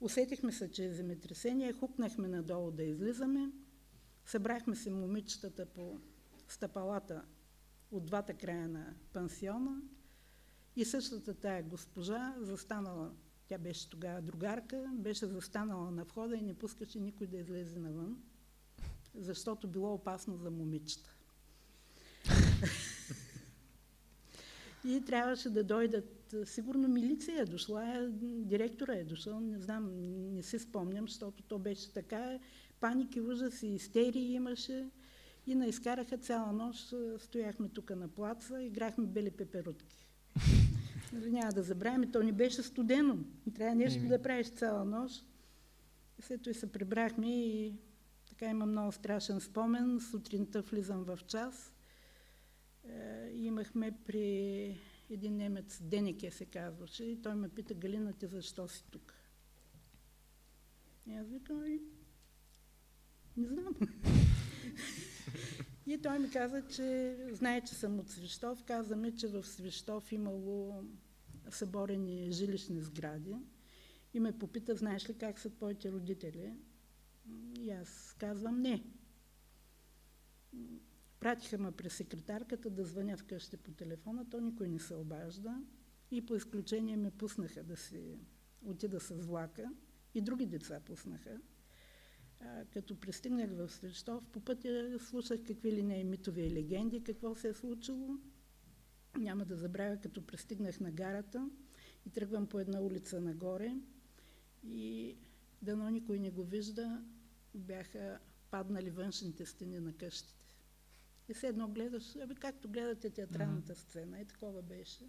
[0.00, 3.52] Усетихме се, че е земетресение, хукнахме надолу да излизаме.
[4.24, 5.98] Събрахме се момичетата по
[6.48, 7.24] стъпалата
[7.90, 9.82] от двата края на пансиона
[10.76, 13.12] и същата тая госпожа застанала,
[13.48, 18.22] тя беше тогава другарка, беше застанала на входа и не пускаше никой да излезе навън,
[19.14, 21.14] защото било опасно за момичета.
[24.84, 29.90] И трябваше да дойдат, сигурно милиция е дошла, е, директора е дошъл, не знам,
[30.34, 32.38] не си спомням, защото то беше така,
[32.80, 34.90] паники, ужас и истерии имаше.
[35.46, 40.08] И наизкараха цяла нощ, стояхме тук на плаца, играхме бели пеперутки.
[41.12, 43.18] Нали, Няма да забравяме, то ни беше студено.
[43.54, 44.08] Трябва нещо Еми.
[44.08, 45.26] да правиш цяла нощ.
[46.18, 47.74] И след това се прибрахме и
[48.28, 50.00] така има много страшен спомен.
[50.00, 51.74] Сутринта влизам в час.
[52.84, 58.68] Е, имахме при един немец, Денеке се казваше, и той ме пита, Галина, ти защо
[58.68, 59.14] си тук?
[61.06, 61.80] И аз викам, «Ами,
[63.36, 63.74] не знам.
[65.88, 68.64] И той ми каза, че знае, че съм от Свищов.
[68.64, 70.84] Каза ми, че в Свищов имало
[71.50, 73.36] съборени жилищни сгради.
[74.14, 76.54] И ме попита, знаеш ли как са твоите родители?
[77.58, 78.84] И аз казвам, не.
[81.20, 85.62] Пратиха ме през секретарката да звъня вкъщи по телефона, то никой не се обажда.
[86.10, 88.18] И по изключение ме пуснаха да си
[88.64, 89.72] отида с влака.
[90.14, 91.40] И други деца пуснаха.
[92.70, 97.48] Като пристигнах в Свищов, по пътя слушах какви ли не митови и легенди, какво се
[97.48, 98.18] е случило.
[99.18, 101.50] Няма да забравя, като пристигнах на гарата
[102.06, 103.76] и тръгвам по една улица нагоре
[104.64, 105.16] и
[105.62, 107.02] дано никой не го вижда,
[107.54, 108.18] бяха
[108.50, 110.56] паднали външните стени на къщите.
[111.28, 115.04] И все едно гледаш, абе, както гледате театралната сцена, и такова беше.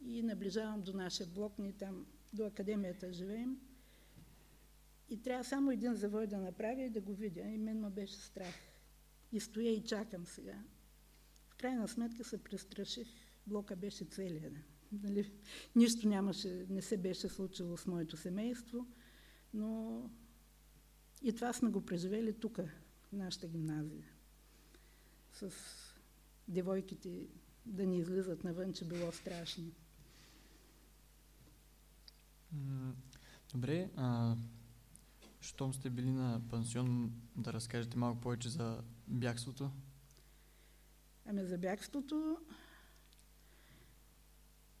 [0.00, 3.60] И наближавам до нашия блок, ние там до академията живеем.
[5.10, 7.40] И трябва само един завой да направя и да го видя.
[7.40, 8.54] И мен ме беше страх.
[9.32, 10.62] И стоя и чакам сега.
[11.48, 13.08] В крайна сметка се престраших.
[13.46, 14.54] Блока беше целият.
[14.92, 15.32] Нали?
[15.76, 18.86] Нищо нямаше, не се беше случило с моето семейство,
[19.54, 20.02] но
[21.22, 22.56] и това сме го преживели тук,
[23.02, 24.04] в нашата гимназия.
[25.32, 25.52] С
[26.48, 27.26] девойките
[27.66, 29.72] да ни излизат навън, че било страшно.
[33.52, 34.36] добре, а,
[35.40, 39.70] щом сте били на пансион, да разкажете малко повече за бягството.
[41.26, 42.36] Ами за бягството,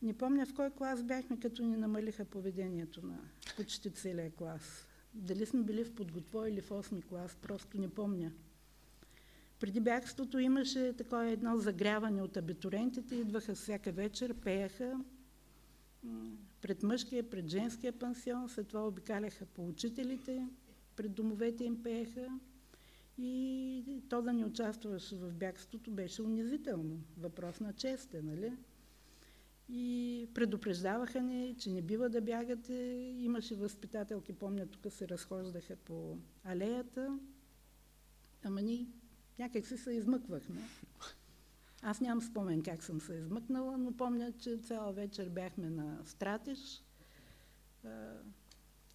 [0.02, 3.18] не помня в кой клас бяхме, като ни намалиха поведението на
[3.56, 4.86] почти целия клас.
[5.14, 8.32] Дали сме били в подготво или в 8 клас, просто не помня.
[9.60, 15.04] Преди бягството имаше такова едно загряване от абитурентите, идваха всяка вечер, пееха.
[16.62, 20.46] Пред мъжкия, пред женския пансион, след това обикаляха по учителите,
[20.96, 22.28] пред домовете им пееха
[23.18, 27.00] и то да не участваш в бягството беше унизително.
[27.18, 28.52] Въпрос на чест е, нали?
[29.68, 32.74] И предупреждаваха ни, че не бива да бягате.
[33.18, 37.18] Имаше възпитателки, помня, тук се разхождаха по алеята.
[38.44, 38.86] Ама ние
[39.38, 40.60] някак си се измъквахме.
[41.82, 46.82] Аз нямам спомен как съм се измъкнала, но помня, че цяла вечер бяхме на Стратеж.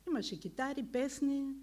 [0.07, 1.55] Имаше китари, песни,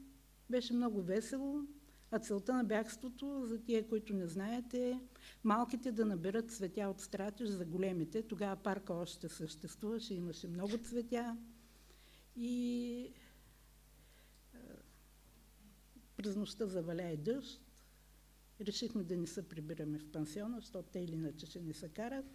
[0.50, 1.62] беше много весело.
[2.10, 5.00] А целта на бягството, за тия, които не знаете, е
[5.44, 8.22] малките да наберат цветя от Стратеж за големите.
[8.22, 11.36] Тогава парка още съществуваше, имаше много цветя.
[12.36, 13.12] И
[16.16, 17.71] през нощта заваля и дъжд.
[18.62, 22.26] Решихме да не се прибираме в пансиона, защото те или иначе ще ни се карат.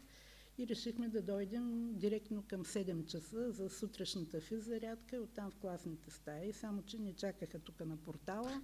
[0.57, 6.53] И решихме да дойдем директно към 7 часа за сутрешната физзарядка, оттам в класните стаи,
[6.53, 8.61] само че ни чакаха тук на портала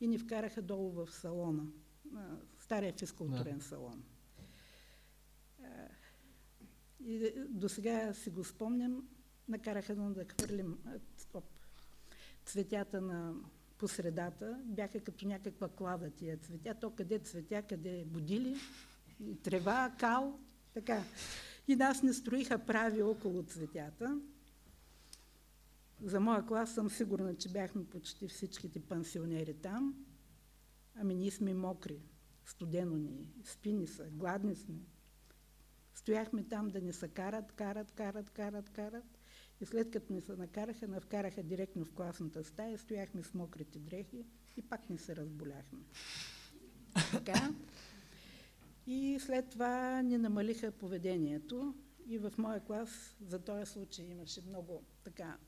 [0.00, 1.66] и ни вкараха долу в салона,
[2.58, 3.64] стария физкултурен Да.
[3.64, 4.04] салон.
[7.00, 9.08] И до сега си го спомням,
[9.48, 10.78] накараха да, хвърлим
[11.34, 11.44] оп,
[12.44, 13.34] цветята на
[13.78, 18.56] по средата, бяха като някаква клада тия цветя, то къде цветя, къде будили,
[19.42, 20.38] трева, кал,
[20.74, 21.02] така.
[21.68, 24.20] И нас не строиха прави около цветята.
[26.02, 30.04] За моя клас съм сигурна, че бяхме почти всичките пансионери там.
[30.94, 32.02] Ами ние сме мокри,
[32.44, 34.78] студено ни, спини са, гладни сме.
[35.94, 39.17] Стояхме там да ни се карат, карат, карат, карат, карат.
[39.60, 44.24] И след като ни се накараха, навкараха директно в класната стая, стояхме с мокрите дрехи
[44.56, 45.78] и пак не се разболяхме.
[47.12, 47.54] Така.
[48.86, 51.74] И след това ни намалиха поведението
[52.06, 55.38] и в моя клас за този случай имаше много така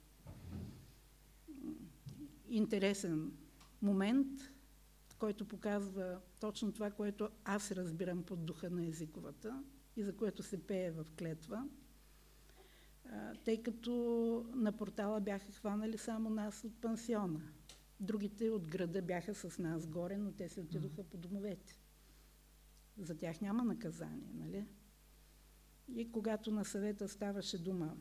[2.50, 3.32] интересен
[3.82, 4.28] момент,
[5.18, 9.62] който показва точно това, което аз разбирам под духа на езиковата
[9.96, 11.68] и за което се пее в клетва.
[13.44, 13.92] Тъй като
[14.54, 17.40] на портала бяха хванали само нас от пансиона.
[18.00, 21.78] Другите от града бяха с нас горе, но те се отидоха по домовете.
[22.98, 24.66] За тях няма наказание, нали?
[25.94, 27.96] И когато на съвета ставаше дума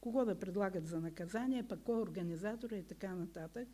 [0.00, 3.68] кого да предлагат за наказание, пък кой е организатора и така нататък,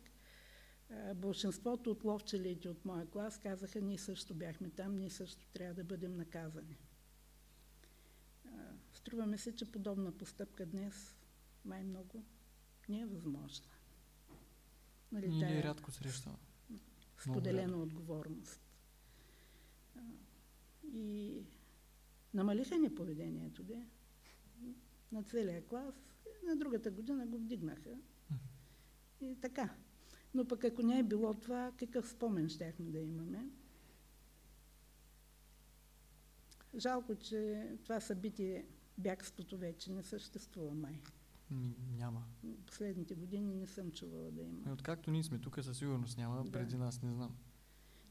[1.15, 5.83] Большинството от ловчелите от моя клас казаха, ние също бяхме там, ние също трябва да
[5.83, 6.77] бъдем наказани.
[9.07, 11.15] Струва ми се, че подобна постъпка днес
[11.65, 12.23] май много
[12.89, 13.65] не е възможна.
[15.11, 16.37] Нали, Ние тая ние рядко срещаме.
[17.17, 18.61] споделена отговорност.
[20.83, 21.41] И
[22.33, 23.87] намалиха ни поведението, де,
[25.11, 25.95] на целия клас.
[26.45, 27.97] На другата година го вдигнаха.
[29.21, 29.75] И така.
[30.33, 33.49] Но пък ако не е било това, какъв спомен щяхме да имаме?
[36.77, 38.65] Жалко, че това събитие,
[38.97, 40.99] бягството вече не съществува май.
[41.49, 42.23] М, Няма.
[42.65, 44.73] Последните години не съм чувала да И има.
[44.73, 46.43] откакто ние сме тук, със сигурност няма.
[46.43, 46.51] Да.
[46.51, 47.35] Преди нас не знам.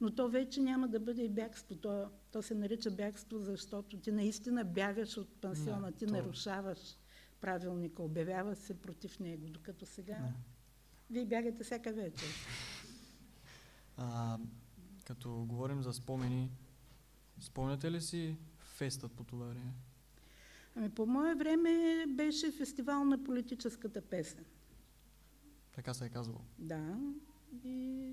[0.01, 1.77] Но то вече няма да бъде и бягство.
[1.77, 6.79] То, то се нарича бягство, защото ти наистина бягаш от пансиона, Да, ти то- нарушаваш
[7.41, 10.33] правилника, обявяваш се против него, докато сега Да.
[11.11, 12.29] вие бягате всяка вечер.
[13.97, 14.39] А,
[15.05, 16.51] като говорим за спомени,
[17.39, 19.75] спомняте ли си фестът по това време?
[20.77, 24.45] Ами по мое време беше фестивал на политическата песен.
[25.75, 26.41] Така се е казвало.
[26.59, 26.99] Да.
[27.65, 28.13] И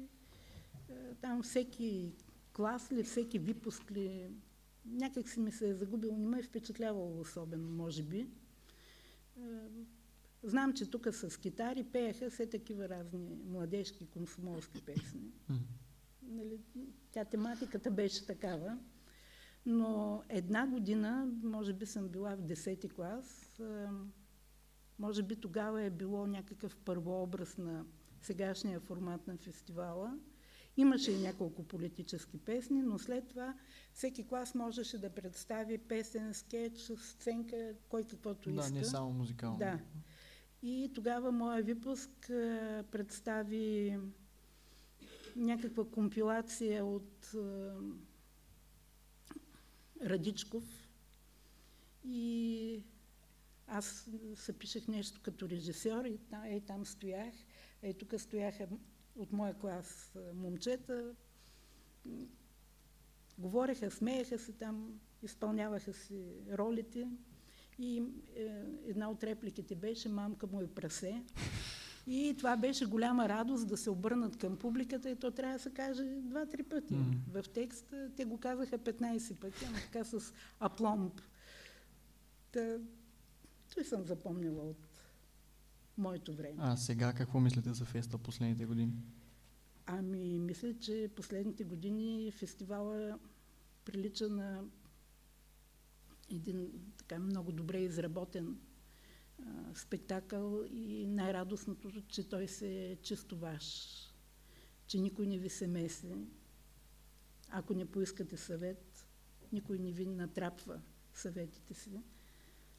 [0.89, 2.13] е, там всеки
[2.55, 4.29] клас ли, всеки випуск ли,
[4.85, 8.19] някак си ми се е загубил, не ме е впечатлявало особено, може би.
[8.19, 8.27] Е,
[10.43, 15.31] Знам, че тук с китари пееха все такива разни младежки комсомолски песни.
[16.21, 16.59] Нали,
[17.11, 18.77] тя тематиката беше такава.
[19.65, 23.61] Но една година, може би съм била в 10-ти клас,
[24.99, 27.85] може би тогава е било някакъв първообраз на
[28.21, 30.19] сегашния формат на фестивала.
[30.77, 33.53] Имаше и няколко политически песни, но след това
[33.93, 38.73] всеки клас можеше да представи песен, скетч, сценка, кой каквото Да, иска.
[38.73, 39.57] не само музикално.
[39.57, 39.79] Да.
[40.63, 43.97] И тогава моя випуск а, представи
[45.35, 47.75] някаква компилация от а,
[50.05, 50.89] Радичков.
[52.05, 52.83] И
[53.67, 57.33] аз се пишех нещо като режисьор и там, ей, там стоях,
[57.83, 58.67] ей тук стояха
[59.15, 61.15] от моя клас момчета,
[63.37, 67.07] говореха, смееха се там, изпълняваха си ролите.
[67.79, 68.03] И
[68.35, 68.43] е,
[68.87, 71.23] една от репликите беше «Мамка му е прасе».
[72.07, 75.69] И това беше голяма радост да се обърнат към публиката и то трябва да се
[75.69, 76.93] каже два-три пъти.
[76.93, 77.17] Мгм.
[77.27, 81.21] В текста те го казаха 15 пъти, ама така с апломб.
[82.51, 82.77] Та,
[83.75, 84.87] той съм запомнила от
[85.97, 86.55] моето време.
[86.59, 88.93] А сега какво мислите за феста последните години?
[89.85, 93.19] Ами, мисля, че последните години фестивала
[93.85, 94.63] прилича на
[96.31, 98.57] един така много добре изработен
[99.75, 103.97] спектакъл и най-радостното, че той се е чисто ваш,
[104.87, 106.15] че никой не ви се меси.
[107.49, 109.07] Ако не поискате съвет,
[109.51, 110.81] никой не ви натрапва
[111.13, 112.01] съветите си.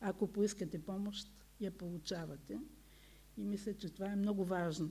[0.00, 1.28] Ако поискате помощ,
[1.60, 2.60] я получавате.
[3.36, 4.90] И мисля, че това е много важно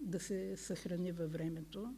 [0.00, 1.94] да се съхрани във времето.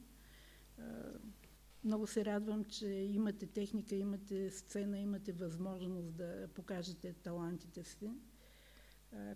[1.85, 8.11] Много се радвам, че имате техника, имате сцена, имате възможност да покажете талантите си.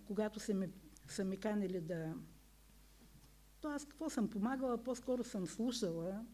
[0.07, 0.71] Когато са ме,
[1.09, 2.15] са ме канили да...
[3.61, 6.25] То аз какво съм помагала, по-скоро съм слушала,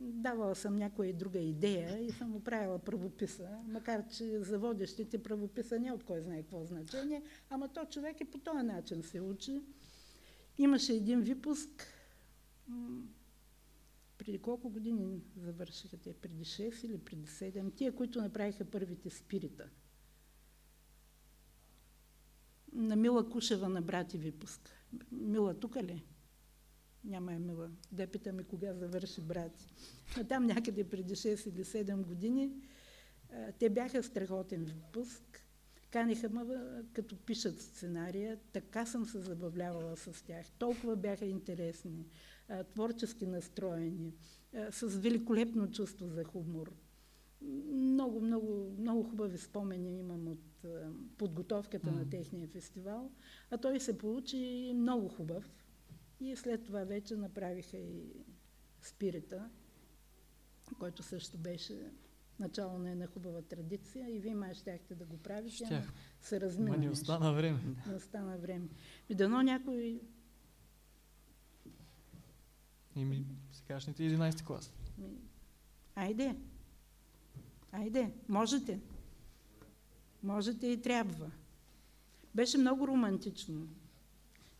[0.00, 5.92] давала съм някоя друга идея и съм оправила правописа, макар че за водещите правописа не
[5.92, 9.60] от кой знае какво значение, ама то човек и по този начин се учи.
[10.58, 11.86] Имаше един випуск,
[14.18, 16.14] преди колко години завършиха те?
[16.14, 17.74] Преди 6 или преди 7?
[17.74, 19.68] Тия, които направиха първите спирита.
[22.74, 24.70] На Мила Кушева на брати випуск.
[25.12, 26.04] Мила тук ли?
[27.04, 27.70] Няма е Мила.
[27.92, 29.74] Да питаме кога завърши брати.
[30.28, 32.50] Там някъде преди 6 или 7 години
[33.58, 35.40] те бяха страхотен випуск.
[35.90, 36.42] Каниха ме,
[36.92, 40.46] като пишат сценария, така съм се забавлявала с тях.
[40.58, 42.06] Толкова бяха интересни,
[42.72, 44.14] творчески настроени,
[44.70, 46.72] с великолепно чувство за хумор.
[47.72, 50.38] Много, много, много хубави спомени имам от
[51.18, 51.96] подготовката М.
[51.96, 53.10] на техния фестивал,
[53.50, 54.36] а той се получи
[54.76, 55.50] много хубав.
[56.20, 58.12] И след това вече направиха и
[58.80, 59.50] спирита,
[60.78, 61.92] който също беше
[62.38, 65.92] начало на една хубава традиция и вие май щяхте да го правите, ама Щях.
[66.20, 66.92] се размина Ма нещо.
[66.92, 67.60] остана време.
[67.86, 68.68] Не остана време.
[69.08, 70.00] И дано някой
[72.96, 74.72] Ими сегашните 11 клас.
[75.94, 76.36] Айде.
[77.72, 78.12] Айде.
[78.28, 78.80] Можете.
[80.24, 81.30] Можете и трябва.
[82.34, 83.68] Беше много романтично.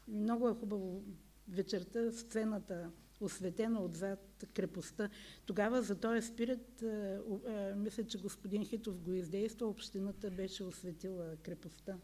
[0.09, 1.03] Много е хубаво
[1.49, 2.91] вечерта, сцената,
[3.21, 5.09] осветена отзад крепостта.
[5.47, 6.83] Тогава за този спирит,
[7.29, 11.97] о- а, мисля, че господин Хитов го издейства, общината беше осветила крепостта.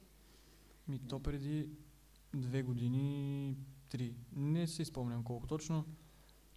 [0.88, 1.68] Ми то преди
[2.34, 3.56] две години,
[3.88, 4.14] три.
[4.36, 5.84] Не си спомням колко точно.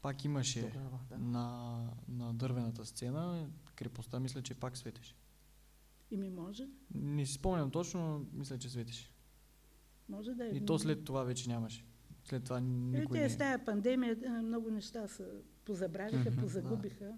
[0.02, 1.18] Пак имаше Тогава, да.
[1.18, 3.50] на, на дървената сцена.
[3.76, 5.16] Крепостта мисля, че пак светеше.
[6.14, 9.12] И ми може, Не си спомням точно, но мисля, че светеше.
[10.10, 10.50] може да е.
[10.50, 11.86] И то след това вече нямаше.
[12.24, 13.30] След това Е, никой те не...
[13.30, 15.26] с тая пандемия е, много неща се
[15.66, 17.14] позабравиха, позагубиха.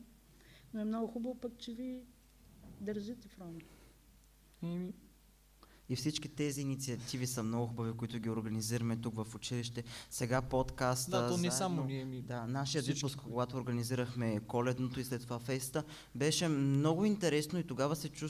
[0.74, 2.02] Но е много хубаво пък, че ви
[2.82, 3.64] държите фронт.
[4.64, 4.94] Еми,
[5.90, 9.84] И всички тези инициативи са много хубави, които ги организираме тук в училище.
[10.10, 11.12] Сега подкаста.
[11.12, 12.06] да, то не заедно- само ние.
[12.06, 12.22] Ми...
[12.22, 15.84] Да, нашия випуск, когато организирахме коледното и след това феста,
[16.16, 18.28] беше много интересно и тогава, се чу...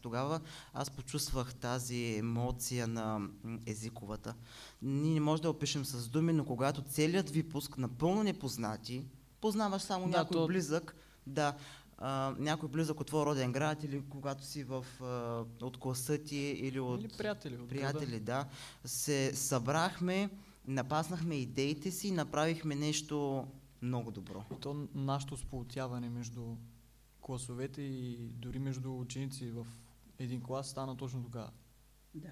[0.00, 0.40] тогава
[0.74, 3.20] аз почувствах тази емоция на
[3.66, 4.34] езиковата.
[4.82, 9.04] Ние не можем да опишем с думи, но когато целият випуск, напълно непознати,
[9.40, 10.94] познаваш само Да, някой то- близък,
[11.26, 11.54] да,
[12.00, 16.36] а, някой близък от твой роден град или когато си в, а, от класа ти
[16.36, 17.56] или от Или приятели.
[17.56, 18.48] От приятели, да,
[18.84, 20.30] се събрахме,
[20.66, 23.46] напаснахме идеите си и направихме нещо
[23.82, 24.44] много добро.
[24.52, 26.56] И то нашето сполутяване между
[27.20, 29.66] класовете и дори между ученици в
[30.18, 31.50] един клас стана точно тогава.
[32.14, 32.28] Да.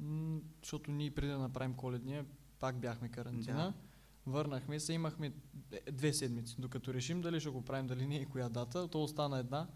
[0.00, 2.26] М, Защото ние преди да направим коледния,
[2.58, 3.56] пак бяхме карантина.
[3.56, 3.89] Да.
[4.26, 5.32] Върнахме се, имахме
[5.92, 6.56] две седмици.
[6.58, 9.68] Докато решим дали ще го правим, дали не и коя дата, то остана една.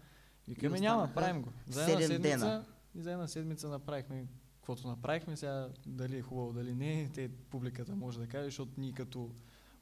[0.47, 1.49] Викаме, няма, правим го.
[1.67, 2.65] За една седмица, дена.
[2.95, 4.25] И за една седмица направихме
[4.55, 5.37] каквото направихме.
[5.37, 9.29] Сега дали е хубаво, дали не, те публиката може да каже, защото ние като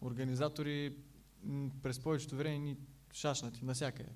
[0.02, 0.96] организатори
[1.84, 2.78] през повечето време ни
[3.14, 4.10] шашнати насякъде.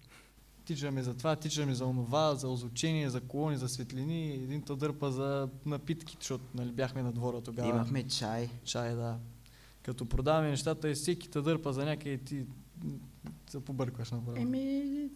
[0.65, 5.11] Тичаме за това, тичаме за онова, за озучение, за колони, за светлини, един та дърпа
[5.11, 7.69] за напитки, защото нали, бяхме на двора тогава.
[7.69, 8.49] Имахме чай.
[8.63, 9.19] Чай, да.
[9.88, 12.45] Като продаваме нещата и всеки те дърпа за някъде ти
[12.83, 12.99] м,
[13.49, 14.38] се побъркваш направо.
[14.38, 15.09] Еми,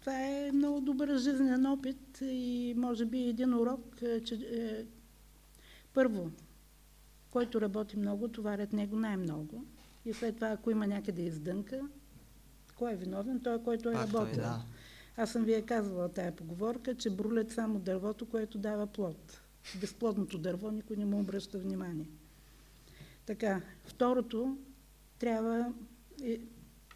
[0.00, 4.84] това е много добър жизнен опит и може би един урок, е, че е,
[5.94, 6.30] първо,
[7.30, 9.64] който работи много, товарят него най-много.
[10.04, 11.80] И след това, ако има някъде издънка,
[12.76, 13.40] кой е виновен?
[13.40, 14.42] Той, който е Пак той, работил.
[14.42, 14.64] да.
[15.16, 19.40] Аз съм ви е казвала тая поговорка, че брулят само дървото, което дава плод.
[19.80, 22.06] Безплодното дърво никой не му обръща внимание.
[23.30, 24.58] Така, второто,
[25.18, 25.72] трябва
[26.22, 26.40] е,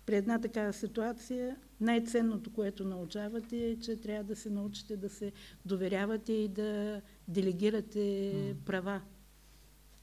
[0.07, 5.33] при една такава ситуация, най-ценното, което научавате е, че трябва да се научите да се
[5.65, 8.65] доверявате и да делегирате М.
[8.67, 9.01] права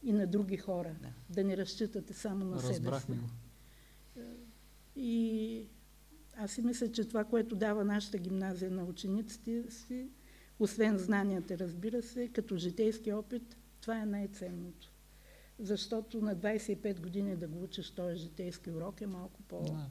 [0.04, 0.96] и на други хора.
[1.02, 1.10] Да.
[1.30, 2.80] Да не разчитате само на себе си.
[2.80, 3.30] Разбрахме го.
[4.96, 5.66] И
[6.38, 10.08] аз си мисля, че това, което дава нашата гимназия на учениците си,
[10.60, 14.91] освен знанията, разбира се, като житейски опит, това е най-ценното.
[15.62, 19.90] Защото на 25 години да го учиш този житейски урок е малко по, Да.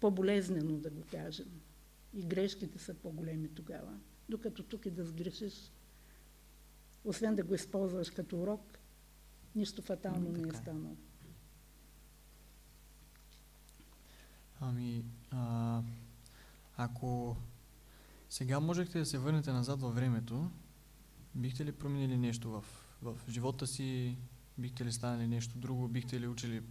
[0.00, 1.60] по-болезнено, да го кажем.
[2.14, 3.98] И грешките са по-големи тогава.
[4.28, 5.72] Докато тук и да сгрешиш,
[7.04, 8.78] освен да го използваш като урок,
[9.54, 10.60] нищо фатално не е така е.
[10.60, 10.96] станало.
[14.60, 15.82] Ами, а,
[16.76, 17.36] ако
[18.30, 20.50] сега можехте да се върнете назад във времето,
[21.34, 22.64] бихте ли променили нещо в,
[23.02, 24.16] в живота си?
[24.58, 25.88] Бихте ли станали нещо друго?
[25.88, 26.62] Бихте ли учили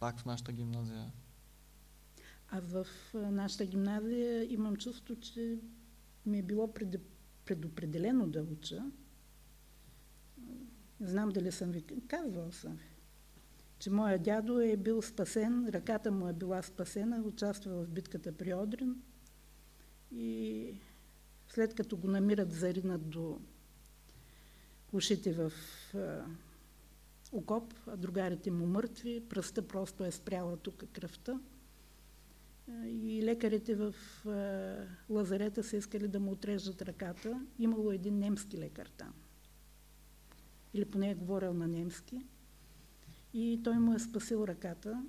[0.00, 1.12] пак в нашата гимназия?
[2.48, 5.58] Аз в а, нашата гимназия имам чувство, че
[6.26, 6.96] ми е било пред,
[7.44, 8.82] предопределено да уча.
[11.00, 12.88] Знам дали съм ви казвал съм ви,
[13.78, 18.54] че моя дядо е бил спасен, ръката му е била спасена, участва в битката при
[18.54, 19.02] Одрин
[20.12, 20.74] и
[21.48, 23.40] след като го намират заринат до
[24.92, 25.52] ушите в
[25.94, 26.24] а,
[27.34, 31.40] окоп, а другарите му мъртви, пръста просто е спряла тук кръвта.
[32.68, 33.94] А, И лекарите в
[34.26, 37.46] а, лазарета са искали да му отрежат ръката.
[37.58, 39.12] Имало един немски лекар там.
[40.74, 42.26] Или поне е говорил на немски.
[43.34, 45.04] И той му е спасил ръката.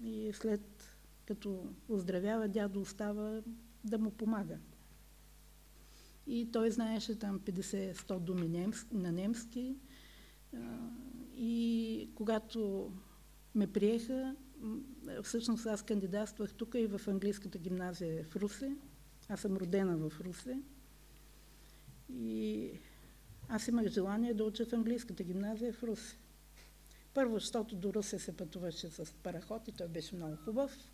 [0.00, 3.42] И след като оздравява, дядо остава
[3.84, 4.58] да му помага.
[6.26, 9.76] И той знаеше там 50-100 думи немски, на немски.
[11.40, 12.92] И когато
[13.54, 14.36] ме приеха,
[15.22, 18.76] всъщност аз кандидатствах тук и в английската гимназия в Русе.
[19.28, 20.62] Аз съм родена в Русе.
[22.12, 22.70] И
[23.48, 26.16] аз имах желание да уча в английската гимназия в Русе.
[27.14, 30.92] Първо, защото до Русе се пътуваше с параход и той беше много хубав.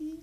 [0.00, 0.16] И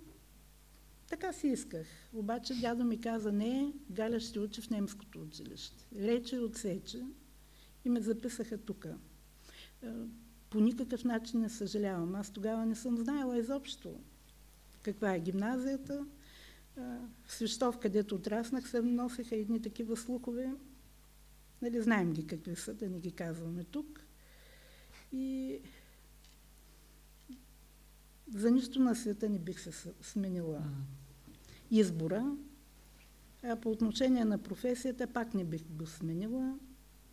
[1.08, 1.88] така си исках.
[2.14, 5.86] Обаче дядо ми каза, не, Галя ще учи в немското училище.
[5.96, 7.04] Рече отсече
[7.90, 8.88] и ме записаха тук.
[10.50, 12.16] По никакъв начин не съжалявам.
[12.16, 14.00] Аз тогава не съм знаела изобщо
[14.82, 16.06] каква е гимназията.
[16.78, 16.82] А,
[17.26, 20.54] В Свищов, където отраснах, се носеха едни такива слухове.
[21.62, 24.02] Нали, знаем ги какви са, да не ги казваме тук.
[25.12, 25.60] И
[28.34, 30.64] за нищо на света не бих се сменила
[31.72, 32.38] избора.
[33.44, 36.60] А по отношение на професията пак не бих го сменила,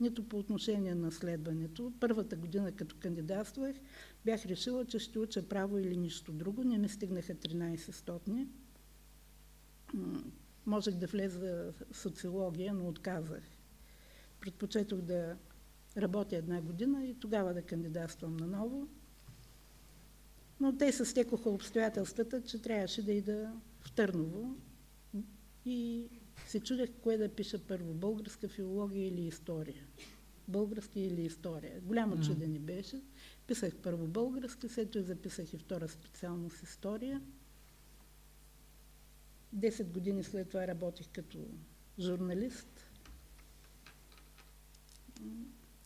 [0.00, 1.92] нито по отношение на следването.
[2.00, 3.76] Първата година, като кандидатствах,
[4.24, 6.64] бях решила, че ще уча право или нищо друго.
[6.64, 8.48] Не ми стигнаха 13 стотни.
[10.66, 13.42] Можех да влеза в социология, но отказах.
[14.40, 15.36] Предпочетох да
[15.96, 18.88] работя една година и тогава да кандидатствам наново.
[20.60, 24.56] Но те се стекоха обстоятелствата, че трябваше да ида в Търново
[25.64, 26.08] и
[26.46, 29.86] се чудех кое да пиша първо, българска филология или история.
[30.48, 31.80] Български или история.
[31.80, 32.22] Голямо М.
[32.22, 33.02] чудене беше.
[33.46, 37.22] Писах първо български, след това записах и втора специалност история.
[39.52, 41.38] Десет години след това работих като
[41.98, 42.84] журналист.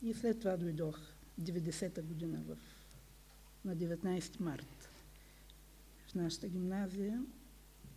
[0.01, 0.99] И след това дойдох
[1.41, 2.57] 90-та година в,
[3.65, 4.89] на 19 март
[6.07, 7.23] в нашата гимназия.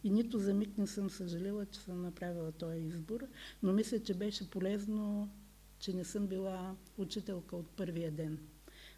[0.05, 3.27] И нито за миг не съм съжалила, че съм направила този избор,
[3.63, 5.31] но мисля, че беше полезно,
[5.79, 8.39] че не съм била учителка от първия ден.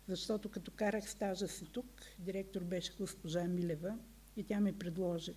[0.08, 1.86] Защото като карах стажа си тук,
[2.18, 3.98] директор беше госпожа Милева
[4.36, 5.34] и тя ми предложи.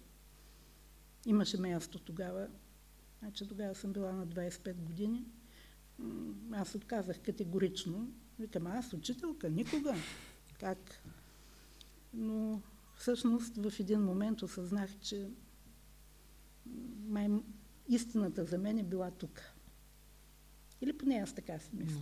[1.26, 2.48] Имаше място тогава,
[3.20, 5.26] значи тогава съм била на 25 години.
[6.52, 8.12] Аз отказах категорично.
[8.40, 9.96] Викам, аз учителка, никога.
[10.60, 11.04] Как?
[12.14, 12.62] Но
[12.96, 15.30] всъщност в един момент осъзнах, че
[17.08, 17.30] май
[17.90, 19.42] истината за мен е била тук.
[20.82, 22.00] Или поне аз така си мисля.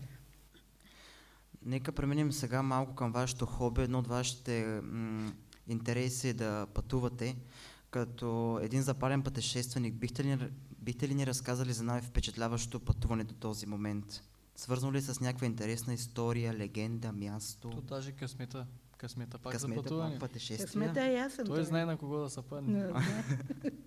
[1.66, 3.82] Нека преминем сега малко към вашето хоби.
[3.82, 5.34] Едно от вашите м-
[5.68, 7.38] интереси е да пътувате.
[7.92, 10.50] Като един запален пътешественик, бихте ли,
[10.80, 14.22] бихте ли ни разказали за най-впечатляващото пътуване до този момент?
[14.56, 17.70] Свързано ли е с някаква интересна история, легенда, място?
[17.70, 18.68] То даже късмета.
[18.98, 20.12] Късмета пак късмета, за пътуване.
[20.12, 20.66] пак пътешествия?
[20.66, 21.46] Късмета е ясен.
[21.46, 22.92] Той знае на кого да се падне.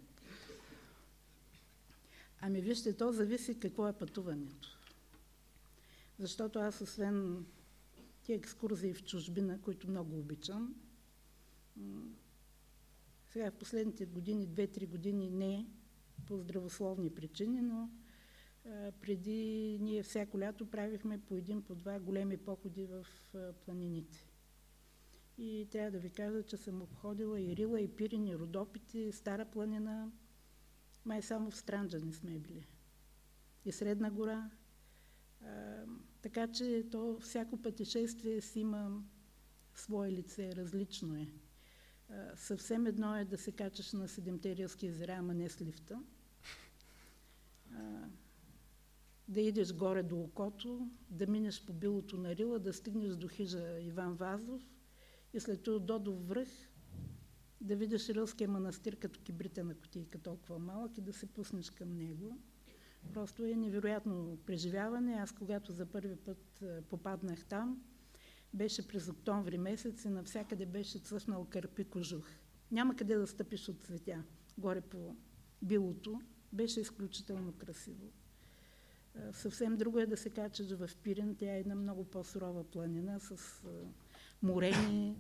[2.41, 4.79] Ами вижте, то зависи какво е пътуването.
[6.19, 7.47] Защото аз освен
[8.23, 10.75] тия екскурзии в чужбина, които много обичам,
[13.29, 15.67] сега в последните години, 2-3 години не
[16.27, 17.91] по здравословни причини, но
[19.01, 23.07] преди ние всяко лято правихме по един, по два големи походи в
[23.65, 24.27] планините.
[25.39, 29.45] И трябва да ви кажа, че съм обходила и Рила, и Пирин, и Родопите, Стара
[29.45, 30.11] планина.
[31.11, 32.67] Май само в Странджа не сме били.
[33.65, 34.51] И Средна гора.
[35.45, 35.85] А,
[36.23, 39.03] така че то всяко пътешествие си има
[39.75, 41.29] свое лице, различно е.
[42.09, 46.03] А, съвсем едно е да се качаш на Седемте рилски езера, ама не с лифта.
[47.75, 48.09] А,
[49.29, 53.81] да идеш горе до окото, да минеш по билото на Рила, да стигнеш до хижа
[53.81, 54.63] Иван Вазов
[55.33, 56.49] и след това до връх
[57.61, 61.97] да видиш Рилския манастир като кибрита на кутийка толкова малък и да се пуснеш към
[61.97, 62.39] него.
[63.13, 65.15] Просто е невероятно преживяване.
[65.15, 67.83] Аз когато за първи път е, попаднах там,
[68.55, 72.29] беше през октомври месец и навсякъде беше цъфнал кърпи кожух.
[72.71, 74.23] Няма къде да стъпиш от цветя.
[74.59, 75.17] Горе по
[75.63, 76.21] билото
[76.53, 78.13] беше изключително красиво.
[79.15, 81.37] Е, Съвсем друго е да се качаш в Пирин.
[81.37, 83.31] Тя е една много по-сурова планина с
[83.65, 83.69] е,
[84.43, 85.17] морени.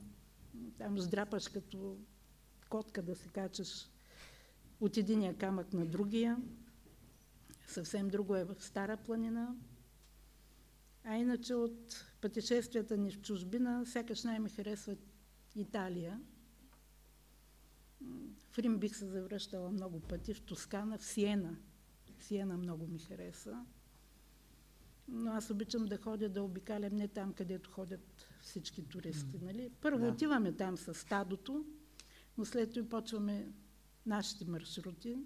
[0.78, 1.98] Там здрапаш като
[2.70, 3.88] котка да се качаш
[4.80, 6.36] от единия камък на другия.
[7.66, 9.56] Съвсем друго е в Стара планина.
[11.04, 14.96] А иначе от пътешествията ни в чужбина, сякаш най-ми харесва
[15.54, 16.20] Италия.
[18.52, 21.56] В Рим бих се завръщала много пъти, в Тоскана, в Сиена.
[22.18, 23.64] Сиена много ми хареса.
[25.08, 29.38] Но аз обичам да ходя да обикалям не там, където ходят всички туристи.
[29.42, 29.70] Нали?
[29.80, 30.08] Първо Да.
[30.12, 31.64] отиваме там с стадото,
[32.38, 33.52] но след това почваме
[34.06, 35.18] нашите маршрути.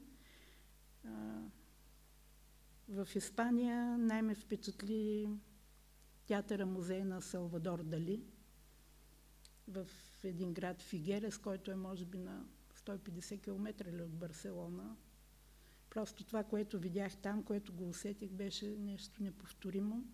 [2.89, 5.31] В Испания най-ме впечатли
[6.27, 8.25] театъра музей на Салвадор Дали
[9.69, 9.89] в
[10.25, 12.45] един град Фигерес, който е може би на
[12.75, 14.97] 150 км или от Барселона.
[15.91, 20.05] Просто това, което видях там, което го усетих, беше нещо неповторимо.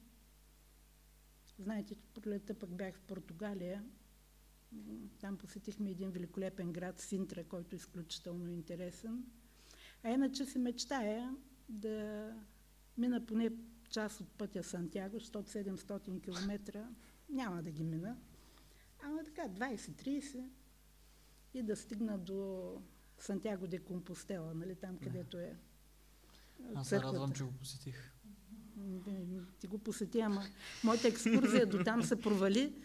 [1.59, 3.85] Знаете, пролета пък бях в Португалия.
[5.21, 9.25] Там посетихме един великолепен град Синтра, който е изключително интересен.
[10.03, 11.37] А иначе си мечтая
[11.69, 12.27] да
[12.99, 13.51] мина поне
[13.91, 16.85] част от пътя Сантяго, защото 700 км
[17.29, 18.17] няма да ги мина.
[19.03, 20.49] Ама така, 20-30
[21.55, 22.83] и да стигна до
[23.19, 25.57] Сантяго де Компостела, нали, там където е
[26.75, 28.13] Аз се радвам, че го посетих.
[29.61, 30.43] Ти го посети, ама
[30.85, 32.83] моята екскурзия до там се провали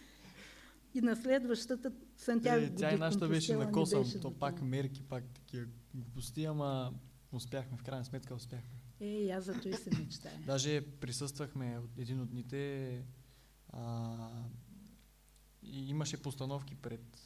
[0.94, 5.02] и на следващата Сантяго Е, тя и нашата беше на косъм, беше то пак мерки,
[5.02, 6.94] пак такива глупости, ама
[7.32, 8.80] успяхме, в крайна сметка успяхме.
[9.00, 10.40] Е, аз зато и се мечтая.
[10.46, 13.04] Даже присъствахме от един от дните
[13.68, 14.28] а,
[15.62, 17.18] и имаше постановки пред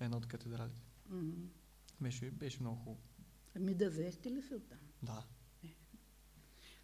[0.00, 0.82] една от катедралите.
[1.10, 1.46] Мгм.
[2.00, 3.00] Беше, беше много хубаво.
[3.56, 4.78] Ами да взехте ли се оттам?
[5.02, 5.24] Да.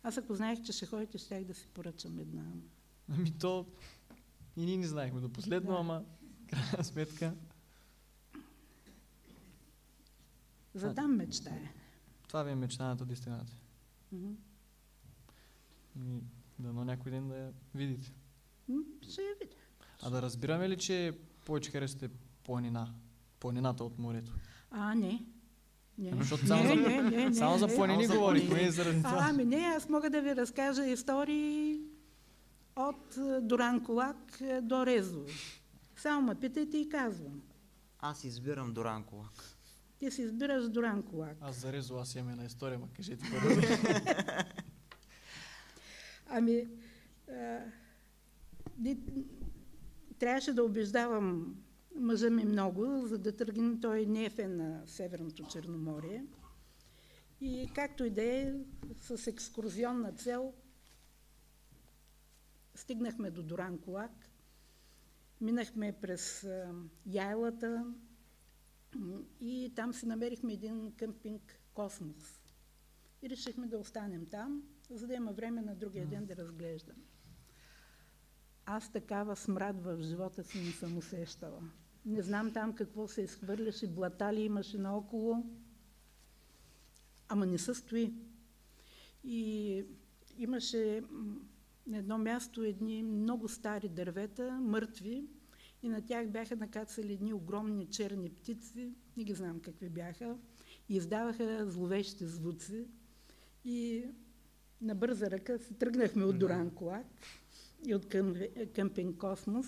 [0.03, 2.53] Аз ако знаех, че ще ходите, щях да си поръчам една.
[3.09, 3.67] Ами то
[4.57, 5.77] и ние не знаехме до последно, Да.
[5.77, 6.05] ама
[6.49, 7.35] крайна сметка
[10.75, 11.71] За там мечтая.
[12.29, 13.59] това ви е мечтаната дестинация.
[14.13, 14.33] Мгм.
[15.99, 16.21] И
[16.59, 18.13] дано някой ден да я видите.
[18.69, 19.57] М, Ще я видя.
[20.03, 21.13] А да разбираме ли, че
[21.45, 22.09] повече харесвате
[22.45, 22.95] планина?
[23.41, 24.33] Планината от морето?
[24.71, 25.25] А, не.
[25.99, 27.75] Не, Ами, защото само за- не, не, не, Само за не.
[27.75, 28.69] планини за говорихме планини.
[28.69, 29.27] и заради А, това.
[29.31, 31.76] ами не, аз мога да ви разкажа истории
[32.77, 35.27] от е, Доран Колак е, до Резово.
[35.97, 37.43] Само ме питайте и казвам.
[37.99, 39.57] Аз избирам Доранколак.
[39.99, 41.37] Ти си избираш Доран Колак.
[41.41, 43.61] Аз зарезо, аз имам една история, ма кажете първо.
[46.27, 46.67] Ами,
[47.31, 47.59] а,
[48.79, 48.99] ни-
[50.19, 51.57] трябваше да убеждавам
[51.97, 53.81] мъжа ми много, за да тръгне.
[53.81, 56.25] Той не е фен на Северното Черноморие.
[57.41, 58.55] И както и да е,
[59.01, 60.53] с екскурзионна цел,
[62.77, 64.31] стигнахме до Доран Колак,
[65.41, 66.49] минахме през
[67.07, 67.95] Яйлата
[69.41, 72.41] и там си намерихме един къмпинг Космос.
[73.23, 76.97] И решихме да останем там, за да има време на другия ден да разглеждам.
[78.67, 81.63] Аз такава смрад в живота си не съм усещала.
[82.05, 85.45] Не знам там какво се изхвърляше, блата ли имаше наоколо,
[87.29, 88.15] ама не се стои.
[89.25, 89.85] И
[90.39, 91.03] имаше
[91.87, 95.27] на едно място едни много стари дървета, мъртви,
[95.83, 100.37] и на тях бяха накацали едни огромни черни птици, не ги знам какви бяха,
[100.89, 102.85] и издаваха зловещи звуци.
[103.65, 104.05] И
[104.81, 107.07] на бърза ръка се тръгнахме от Доран Колак
[107.87, 108.35] и от към-
[108.75, 109.67] къмпинг Космос.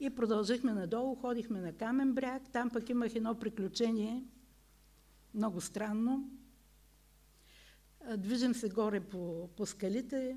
[0.00, 2.42] И продължихме надолу, ходихме на Камен бряг.
[2.52, 4.24] Там пък имах едно приключение,
[5.34, 6.30] много странно.
[8.16, 10.36] Движим се горе по, по скалите,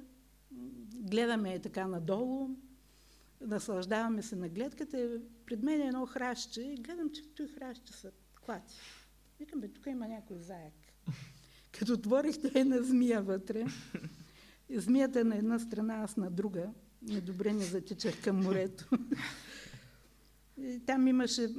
[0.96, 2.50] гледаме така надолу,
[3.42, 5.22] наслаждаваме се на гледката.
[5.46, 8.12] Пред мен е едно хращче и гледам, че той хращче са
[8.46, 8.76] клати.
[9.40, 10.74] Викам, бе, тук има някой заек.
[11.80, 13.66] Като отворих, тя е на змия вътре.
[14.70, 16.70] Змията е на една страна, аз на друга.
[17.02, 18.90] Недобре не затичах към морето.
[20.58, 21.50] И там имаше,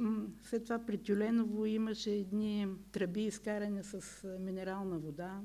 [0.43, 5.41] след това при Тюленово имаше едни тръби изкарани с минерална вода.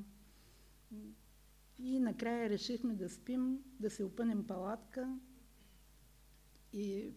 [1.78, 5.18] И накрая решихме да спим, да се опънем палатка
[6.72, 7.12] и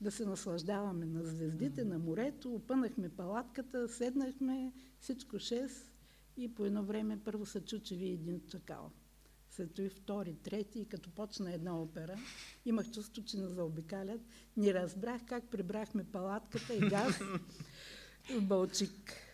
[0.00, 2.54] да се наслаждаваме на звездите, на морето.
[2.54, 5.92] Опънахме палатката, седнахме, всичко шест
[6.36, 8.90] и по едно време първо се чу, че ви един чакал.
[9.50, 12.18] След това и втори, трети и като почна една опера,
[12.64, 14.20] имах чувство, че не заобикалят.
[14.56, 17.18] Не разбрах как прибрахме палатката и газ
[18.30, 19.27] в Балчик.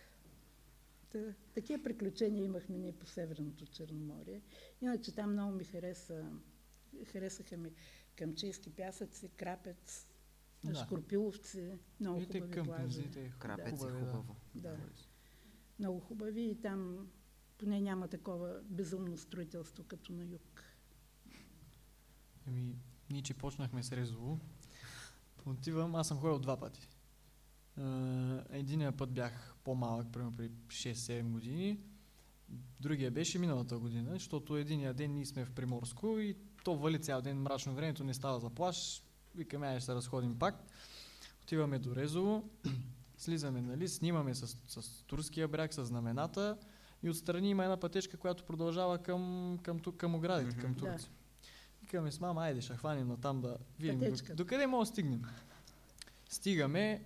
[1.15, 4.41] Та, такива приключения имахме ние по Северното Черноморие.
[4.81, 6.31] Иначе там много ми хареса,
[7.05, 7.71] харесаха ми
[8.15, 10.07] Камчийски пясъци, Крапец,
[10.63, 10.75] Да.
[10.75, 13.31] Шкорпиловци, много И хубави плажи.
[13.39, 13.99] Крапец е да.
[13.99, 14.35] хубаво.
[14.55, 14.77] Да.
[15.79, 17.07] Много хубави и там
[17.57, 20.63] поне няма такова безумно строителство като на юг.
[22.47, 22.75] Еми,
[23.09, 24.39] ние че почнахме с Резово.
[25.45, 26.89] Отивам, аз съм ходил два пъти.
[27.79, 31.79] Uh, единия път бях по-малък, примерно при 6-7 години.
[32.79, 37.21] Другия беше миналата година, защото единия ден ние сме в Приморско и то вали цял
[37.21, 39.03] ден мрачно времето, не става за плаш.
[39.35, 40.55] Викаме, ай ще се разходим пак.
[41.43, 42.49] Отиваме до Резово,
[43.17, 46.57] слизаме, нали, снимаме с, с турския бряг, с знамената
[47.03, 50.79] и отстрани има една пътечка, която продължава към, към, тук, към оградите, към Да.
[50.79, 51.11] Турция.
[51.81, 54.35] Викаме с мама, айде ще хванем на там да видим до, Пътечката.
[54.35, 55.21] до къде може да стигнем.
[56.29, 57.03] Стигаме,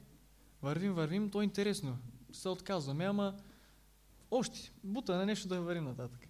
[0.61, 1.97] вървим, вървим, то е интересно.
[2.31, 3.35] Се отказваме, ама
[4.31, 6.27] още, бута на нещо да вървим нататък.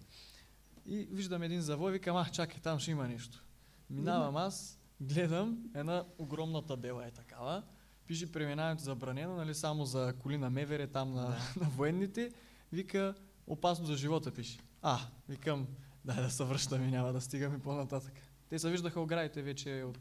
[0.85, 3.43] И виждам един завой, викам, а, чакай, там ще има нещо.
[3.89, 7.63] Минавам аз, гледам, една огромна табела е такава,
[8.07, 11.23] пише преминаването забранено, нали, само за коли на Мевере, там на,
[11.61, 12.31] на военните,
[12.71, 13.15] вика,
[13.47, 14.59] опасно за живота пише.
[14.81, 15.67] А, викам,
[16.05, 18.13] дай да се връщаме, няма да стигаме по-нататък.
[18.49, 19.99] Те се виждаха оградите вече от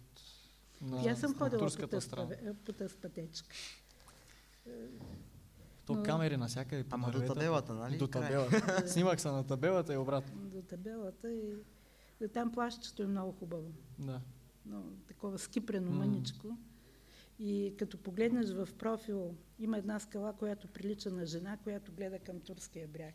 [0.81, 1.71] на, аз съм на ходила
[2.65, 3.57] по тази пътечка.
[5.89, 7.35] То Но- камери навсякъде по Ама до дървета.
[7.35, 7.99] табелата, нали?
[7.99, 8.89] До табелата.
[8.89, 10.41] Снимах се на табелата и обратно.
[10.41, 11.55] До табелата и
[12.21, 13.73] и там плащето е много хубаво.
[13.99, 14.21] Да.
[14.67, 15.97] Но, такова скипрено, М.
[15.97, 16.57] мъничко.
[17.39, 22.41] И като погледнеш в профил, има една скала, която прилича на жена, която гледа към
[22.41, 23.15] турския бряг.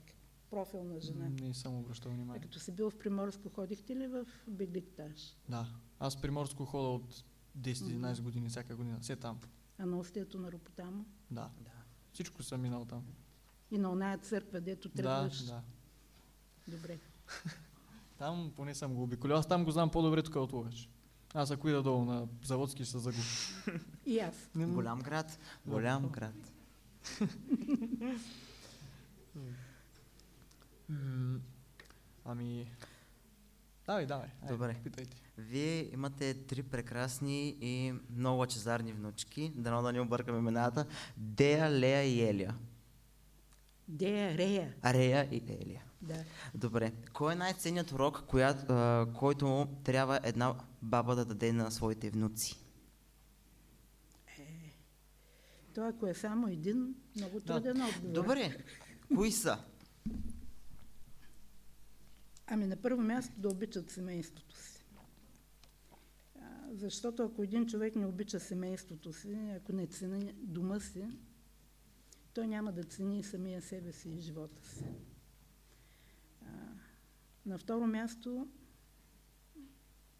[0.49, 1.29] Профил на жена.
[1.41, 2.41] Не съм обръщал А внимание.
[2.41, 5.37] като си бил в Приморско, ходихте ли в Бегликтаж?
[5.49, 5.67] Да.
[5.99, 7.23] Аз приморско хода от
[7.55, 8.97] 10-11 години, всяка година.
[9.01, 9.39] Все там.
[9.77, 11.05] А на устието на Ропотамо?
[11.31, 11.49] Да.
[11.61, 11.71] Да.
[12.13, 13.03] Всичко съм минал там.
[13.71, 15.41] И на оная църква, дето Да, тръгваш?
[15.41, 15.61] да.
[16.67, 16.99] Добре.
[18.17, 19.35] Там поне съм го обиколил.
[19.35, 20.89] Аз там го знам по-добре тук от Лугач.
[21.33, 23.23] Аз ако ида долу на заводски ще се загубя.
[24.05, 24.49] И аз.
[24.55, 26.51] Не, Голям град, голям град.
[32.25, 32.71] Ами...
[33.85, 34.27] Давай, давай.
[34.41, 34.79] айде, Добре.
[34.83, 35.17] Питайте.
[35.37, 40.85] Вие имате три прекрасни и много лъчезарни внучки, дано да не объркам имената.
[41.17, 42.55] Дея, Лея и Елия.
[43.87, 44.73] Дея, Рея.
[44.81, 45.83] Арея и Елия.
[46.01, 46.23] Да.
[46.55, 46.91] Добре.
[47.13, 52.59] Кой е най-ценният урок, коя, а, който трябва една баба да даде на своите внуци?
[55.75, 57.45] Той, ако е само един, много Да.
[57.45, 58.13] труден отговор.
[58.13, 58.57] Добре.
[59.15, 59.57] Кои са?
[62.47, 64.85] Ами на първо място да обичат семейството си.
[66.71, 71.07] Защото ако един човек не обича семейството си, ако не цени дома си,
[72.33, 74.85] той няма да цени самия себе си и живота си.
[77.45, 78.47] На второ място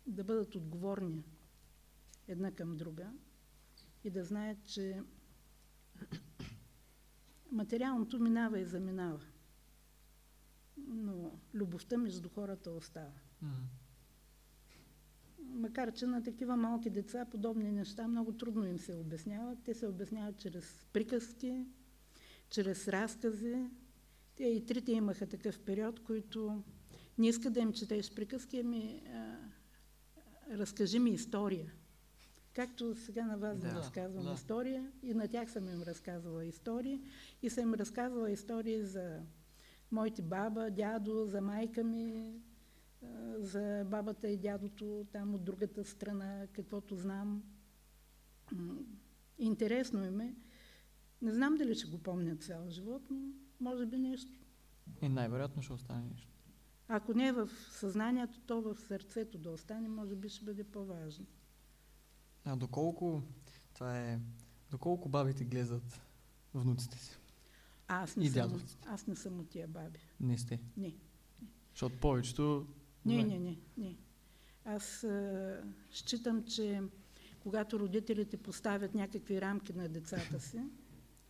[0.08, 1.24] да бъдат отговорни
[2.28, 3.12] една към друга
[4.04, 5.02] и да знаят, че
[7.52, 9.20] материалното минава и заминава
[10.78, 13.12] но любовта между хората остава.
[15.40, 19.60] Макар, че на такива малки деца подобни неща много трудно им се обясняват.
[19.64, 21.66] Те се обясняват чрез приказки,
[22.50, 23.70] чрез разкази.
[24.36, 26.64] Те и трите имаха такъв период, който
[27.18, 29.38] не иска да им четеш приказки, ами а,
[30.58, 31.74] разкажи ми история.
[32.54, 34.34] Както сега на вас да, Да, разказвам да.
[34.34, 37.02] история, и на тях съм им разказвала истории,
[37.42, 39.20] и съм им разказвала истории за
[39.94, 42.36] моите баба, дядо, за майка ми,
[43.38, 47.44] за бабата и дядото там от другата страна, каквото знам.
[49.38, 50.36] Интересно им е.
[51.22, 53.18] Не знам дали ще го помня цял живот, но
[53.60, 54.32] може би нещо.
[55.02, 56.34] И най-вероятно ще остане нещо.
[56.88, 61.26] Ако не е в съзнанието, то в сърцето да остане, може би ще бъде по-важно.
[62.46, 63.24] А доколко
[63.74, 64.20] това е...
[64.72, 66.02] Доколко бабите гледат
[66.54, 67.20] внуците си?
[67.94, 68.88] А, аз не, И съм, дядовците.
[68.92, 70.00] аз не съм от тия баби.
[70.20, 70.60] Не сте.
[70.78, 70.96] Не.
[71.72, 72.68] Защото повечето...
[73.06, 73.98] Не, не, не, не.
[74.66, 76.82] Аз а, считам, че
[77.40, 80.62] когато родителите поставят някакви рамки на децата си,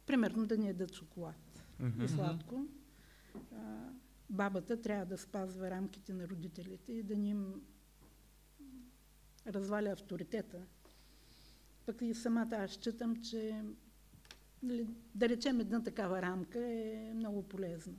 [0.06, 1.64] примерно да ни ядат шоколад
[2.04, 2.66] и сладко,
[3.56, 3.90] а,
[4.30, 7.62] бабата трябва да спазва рамките на родителите и да ни им
[9.48, 10.66] разваля авторитета.
[11.86, 13.64] Пък и самата аз считам, че
[15.16, 17.94] да речем една такава рамка е много полезна.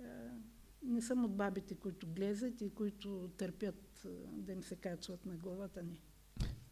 [0.00, 0.04] А,
[0.82, 5.36] не съм от бабите, които глезат и които търпят а, да им се качват на
[5.36, 5.82] главата.
[5.82, 6.00] Не.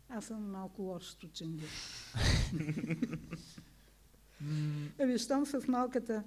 [0.09, 1.67] Аз съм малко лош стученги.
[4.99, 6.25] Ами, щом с малката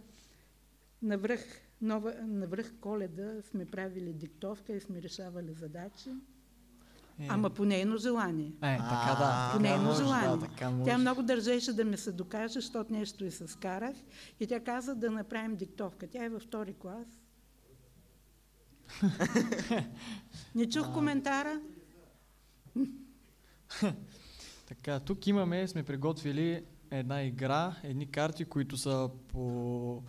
[1.02, 1.42] навръх,
[1.82, 6.10] нова, навръх коледа сме правили диктовка и сме решавали задачи,
[7.20, 8.48] Е, ама по нейно желание.
[8.48, 9.50] Е, така да.
[9.54, 10.30] По нейно може, желание.
[10.30, 10.92] Да, така може.
[10.92, 13.96] Тя много държеше да ми се докаже, защото нещо и се скарах.
[14.40, 16.08] И тя каза да направим диктовка.
[16.08, 17.08] Тя е във втори клас.
[20.56, 21.62] Не чух коментара.
[24.68, 30.04] Така, тук имаме, сме приготвили една игра, едни карти, които са по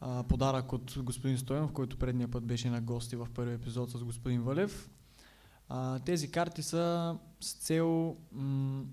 [0.00, 4.04] а, подарък от господин Стоянов, който предния път беше на гости в първи епизод с
[4.04, 4.90] господин Валев.
[5.76, 8.84] А, тези карти са с цел м-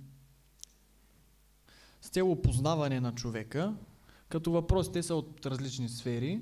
[2.01, 3.75] с цел опознаване на човека,
[4.29, 6.41] като въпросите са от различни сфери.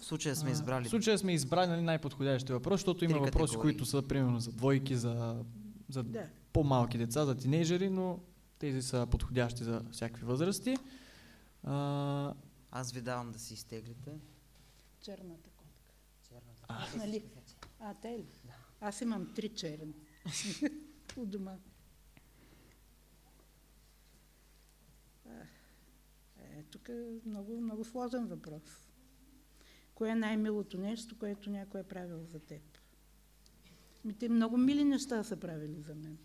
[0.00, 0.84] В случая сме избрали.
[0.84, 3.72] В случая сме избрали нали, най-подходящия въпрос, защото има въпроси, категории.
[3.72, 5.44] които са примерно за двойки, за,
[5.88, 6.26] за Да.
[6.52, 8.18] по-малки деца, за тинейджери, но
[8.58, 10.76] тези са подходящи за всякакви възрасти.
[11.64, 12.34] А,
[12.70, 14.10] Аз ви давам да си изтеглите.
[15.00, 15.92] Черната котка.
[16.28, 16.64] Черната.
[16.68, 17.24] А, нали?
[17.80, 18.24] А, те ли?
[18.80, 19.94] Аз имам три черни.
[21.16, 21.56] У дома.
[26.38, 28.90] Е, тук е много, много сложен въпрос.
[29.94, 32.62] Кое е най-милото нещо, което някой е правил за теб?
[34.04, 36.18] Ми те много мили неща са правили за мен.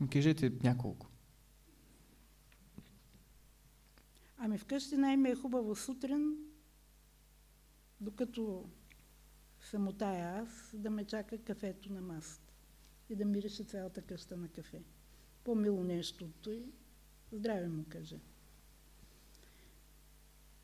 [0.00, 1.06] ми кажете няколко.
[4.36, 6.36] Ами вкъщи най-ми е хубаво сутрин,
[8.00, 8.68] докато
[9.70, 12.54] съм отая аз, да ме чака кафето на масата
[13.10, 14.82] и да мирише цялата къща на кафе.
[15.44, 16.64] По-мило нещо от той,
[17.32, 18.20] здраве му каже.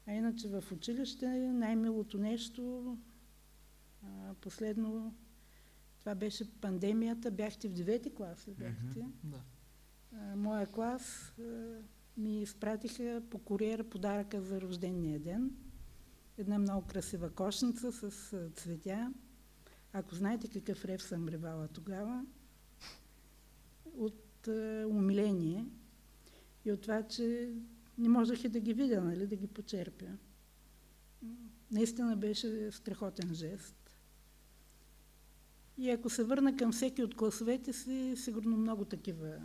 [0.06, 2.96] А иначе в училище най-милото нещо,
[4.02, 5.14] а, последно,
[6.00, 9.06] това беше пандемията, бяхте в девети клас, ли бяхте?
[9.24, 9.42] Да.
[10.12, 11.42] А, моя клас а,
[12.16, 15.65] ми изпратиха по куриер подаръка за рождения ден.
[16.38, 19.12] Една много красива кошница с цветя.
[19.92, 22.24] Ако знаете какъв рев съм ревала тогава,
[23.96, 24.48] от
[24.86, 25.66] умиление
[26.64, 27.54] и от това, че
[27.98, 30.06] не можех и да ги видя, нали, да ги почерпя.
[31.70, 33.96] Наистина беше страхотен жест.
[35.78, 39.42] И ако се върна към всеки от класовете си, сигурно много такива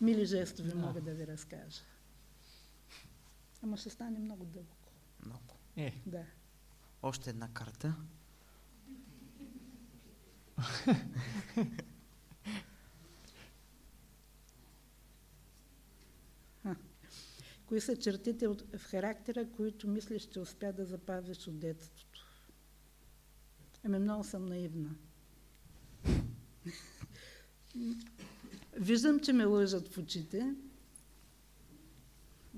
[0.00, 0.76] мили жестове Да.
[0.76, 1.82] мога да ви разкажа.
[3.62, 4.76] Ама ще стане много дълго.
[5.26, 5.54] Много.
[5.76, 6.24] Е, Да.
[7.02, 7.96] Още една карта.
[17.66, 22.26] Кои са чертите от, в характера, които мислиш, че успя да запазиш от детството?
[23.84, 24.94] Ами много съм наивна.
[28.76, 30.54] Виждам, че ме лъжат в очите,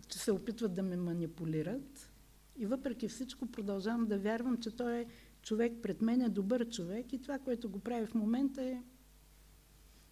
[0.08, 2.05] че се опитват да ме манипулират
[2.58, 5.06] и въпреки всичко продължавам да вярвам, че той е
[5.42, 8.82] човек пред мен, е добър човек и това, което го прави в момента е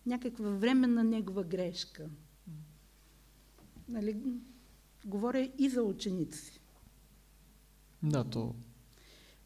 [0.06, 2.10] някаква временна негова грешка.
[3.88, 4.22] Нали,
[5.06, 6.60] говоря и за ученици.
[8.02, 8.54] да, то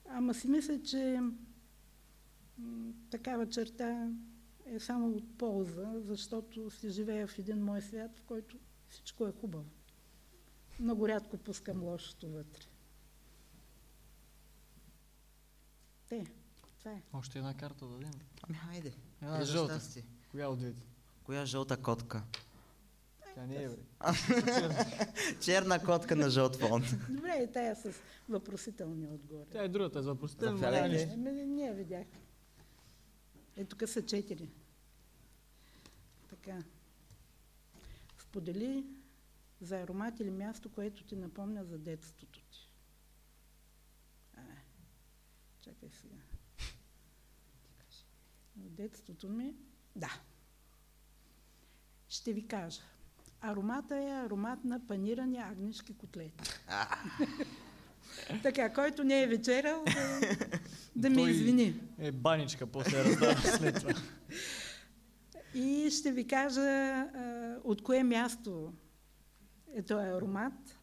[0.09, 1.20] Ама си мисля, че
[3.11, 4.12] такава черта
[4.66, 9.32] е само от полза, защото си живея в един мой свят, в който всичко е
[9.32, 9.70] хубаво.
[10.80, 12.66] Много рядко пускам лошото вътре.
[16.09, 16.26] Те,
[16.78, 17.02] това е.
[17.12, 18.12] още една карта да дадем.
[18.42, 18.92] Ами хайде.
[19.22, 19.74] Една Е, жълта.
[19.74, 20.04] щастие.
[20.30, 20.82] Коя от двете?
[21.24, 22.22] Коя жълта котка?
[23.34, 23.76] Тя не е, бе.
[25.40, 26.82] Черна котка на жълт фон.
[27.11, 27.92] Добре, и тая с
[28.28, 29.46] въпросителни отгоре.
[29.52, 30.44] Тя е другата за въпросите.
[30.44, 30.80] Заповядайте.
[30.82, 31.11] няма нищо.
[31.14, 32.06] Ами, не я видях.
[33.56, 34.50] Е, тук са четири.
[36.30, 36.59] Така.
[38.18, 38.84] Сподели
[39.61, 42.70] за аромат или място, което ти напомня за детството ти.
[44.36, 44.40] А,
[45.68, 46.14] чакай сега.
[48.56, 49.54] В детството ми,
[49.96, 50.20] да.
[52.08, 52.82] Ще ви кажа.
[53.40, 56.50] Аромата е аромат на панирани агнешки котлети.
[58.42, 60.20] така, който не е вечерал, да,
[60.96, 61.80] да ми Той- извини.
[61.98, 63.92] Е, баничка, после раздава след това.
[65.54, 68.72] И ще ви кажа а, от кое място
[69.74, 70.78] е този аромат.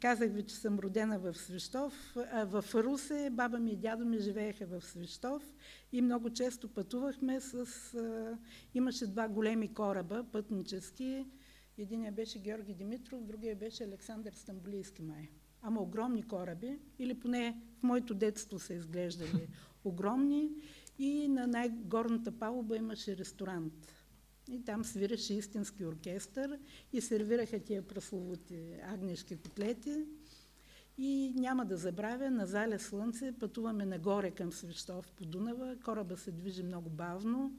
[0.00, 2.16] Казах ви, че съм родена в Свищов.
[2.32, 5.54] А в Русе баба ми и дядо ми живееха в Свищов
[5.92, 7.54] и много често пътувахме с...
[7.54, 8.38] А,
[8.74, 11.26] имаше два големи кораба, пътнически.
[11.78, 15.28] Единия беше Георги Димитров, другия беше Александър Стамбулийски май.
[15.62, 19.48] Ама огромни кораби, или поне в моето детство са изглеждали
[19.84, 20.50] огромни.
[20.98, 23.95] И на най-горната палуба имаше ресторант.
[24.50, 26.58] И там свиреше истински оркестър
[26.92, 30.04] и сервираха тия прословути агнешки котлети.
[30.98, 35.76] И няма да забравя, на зале слънце пътуваме нагоре към Свещов по Дунава.
[35.84, 37.52] Кораба се движи много бавно.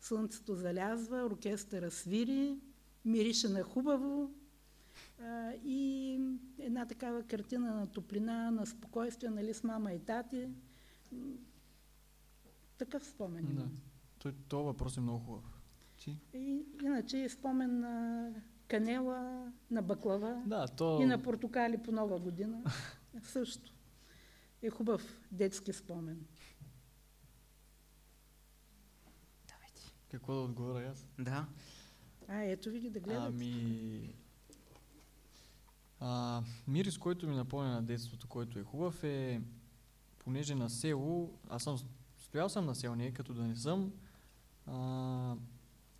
[0.00, 2.58] Слънцето залязва, оркестъра свири,
[3.04, 4.34] мирише на хубаво.
[5.20, 6.12] А, и
[6.58, 10.48] една такава картина на топлина, на спокойствие, нали, с мама и тати.
[12.78, 13.46] Такъв спомен.
[13.50, 13.68] Да.
[14.18, 15.51] Той, този въпрос е много хубав.
[16.04, 16.18] Ти?
[16.34, 18.28] И, иначе е спомен на
[18.68, 21.02] канела, на баклава Да, то...
[21.02, 22.62] и на портокали по нова година.
[23.22, 23.72] Също.
[24.62, 26.26] Е хубав детски спомен.
[30.12, 31.08] Какво да отговоря аз?
[31.18, 31.46] Да.
[32.28, 33.26] А, ето ви ги да гледате.
[33.26, 34.14] Ами...
[36.00, 39.40] А, мирис, който ми напомня на детството, който е хубав е,
[40.18, 41.78] понеже на село, аз съм,
[42.18, 43.92] стоял съм на село, не е като да не съм,
[44.66, 45.36] а,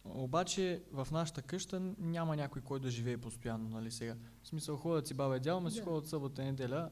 [0.05, 4.16] обаче в нашата къща няма някой, който да живее постоянно, нали сега.
[4.42, 5.84] В смисъл ходят си баба и дядо, ма си Да.
[5.84, 6.90] ходят събота и неделя.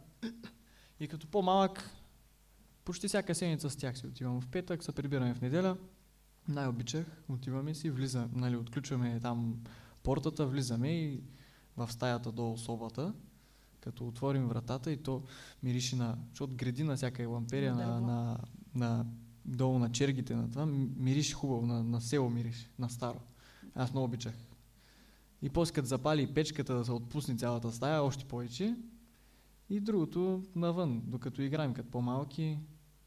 [1.00, 1.90] И като по-малък,
[2.84, 5.76] почти всяка седмица с тях си отивам в петък, се прибираме в неделя.
[6.48, 9.56] Най-обичах, отиваме си, влиза, нали, отключваме там
[10.02, 11.20] портата, влизаме и
[11.76, 13.14] в стаята долу собата,
[13.80, 15.22] като отворим вратата и то
[15.62, 18.38] мирише на, защото гради на всяка ламперия На на, на,
[18.74, 19.06] на,
[19.44, 23.20] долу на чергите на това, м- мирише хубаво, на, на село мирише, на старо.
[23.74, 24.34] Аз много обичах.
[25.42, 28.76] И после като запали печката да се отпусне цялата стая, още повече.
[29.70, 32.58] И другото навън, докато играем като по-малки,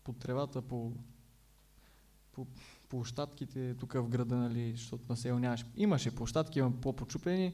[0.04, 0.92] по тревата, по,
[2.32, 2.48] по
[2.90, 5.66] площадките тук в града, нали, защото на село нямаше.
[5.76, 7.54] Имаше площадки, има по-почупени.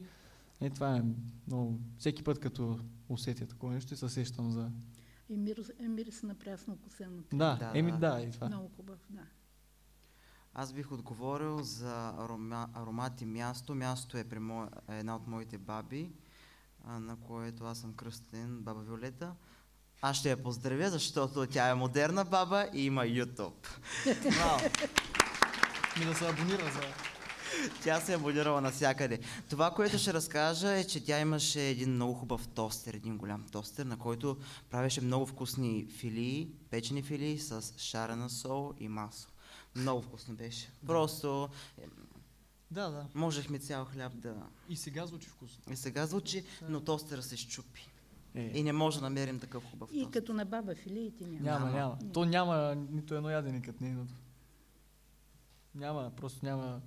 [0.61, 1.01] Е, това е
[1.47, 1.79] много...
[1.97, 4.71] Всеки път, като усетя такова нещо, се сещам за...
[5.29, 7.23] И мирис, е, мирис на прясно косено.
[7.33, 8.21] Да, Да, еми да.
[8.21, 8.47] и това.
[8.47, 9.21] Много хубав, да.
[10.53, 13.75] Аз бих отговорил за арома, аромат и място.
[13.75, 16.11] Място е при моя, една от моите баби,
[16.85, 19.35] на което аз съм кръстен, баба Виолета.
[20.01, 23.67] Аз ще я поздравя, защото тя е модерна баба и има YouTube.
[24.05, 24.59] Браво!
[25.99, 26.81] Ми да се абонира за...
[27.83, 29.19] Тя се е абонирала навсякъде.
[29.49, 33.85] Това, което ще разкажа е, че тя имаше един много хубав тостер, един голям тостер,
[33.85, 34.37] на който
[34.69, 39.31] правеше много вкусни филии, печени филии с шарена сол и масло.
[39.75, 40.69] Много вкусно беше.
[40.87, 41.81] Просто е,
[42.71, 43.05] Да, да.
[43.15, 44.35] можехме цял хляб да...
[44.69, 45.73] И сега звучи вкусно.
[45.73, 47.87] И сега звучи, но тостера се щупи.
[48.35, 51.41] Е, И не може да намерим такъв хубав И като на баба филиите няма.
[51.41, 51.77] няма, Няма.
[51.77, 51.97] няма.
[52.13, 54.13] То няма нито едно ядене като нейното.
[55.75, 56.81] Няма, просто няма...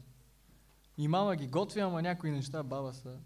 [0.98, 3.18] И мама ги готви, ама някои неща баба са...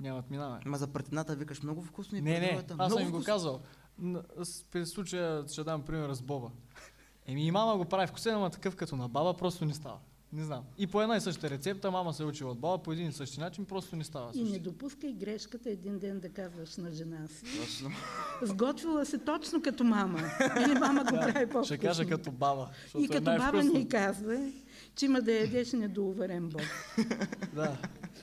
[0.00, 0.62] Нямат минаване.
[0.66, 3.60] Ма за пратината викаш много вкусно и Не, не, аз съм им го казал.
[4.70, 6.50] При случая ще дам пример с Боба.
[7.26, 9.98] Еми и мама го прави вкусен, ама такъв като на баба просто не става.
[10.32, 10.64] Не знам.
[10.78, 13.12] И по една и съща рецепта, мама се е учила от баба, по един и
[13.12, 14.30] същи начин, просто не става.
[14.34, 14.62] И не също.
[14.62, 17.60] допускай грешката един ден да казваш на жена си.
[17.60, 17.90] Точно.
[18.42, 20.20] Сготвила се точно като мама.
[20.60, 22.68] Или мама го прави по Ще кажа като баба.
[22.98, 23.72] И е като баба най-вкусно.
[23.72, 24.52] ни казва,
[24.96, 26.62] че има да ядеш недоуверен Бог.
[27.54, 27.78] Да.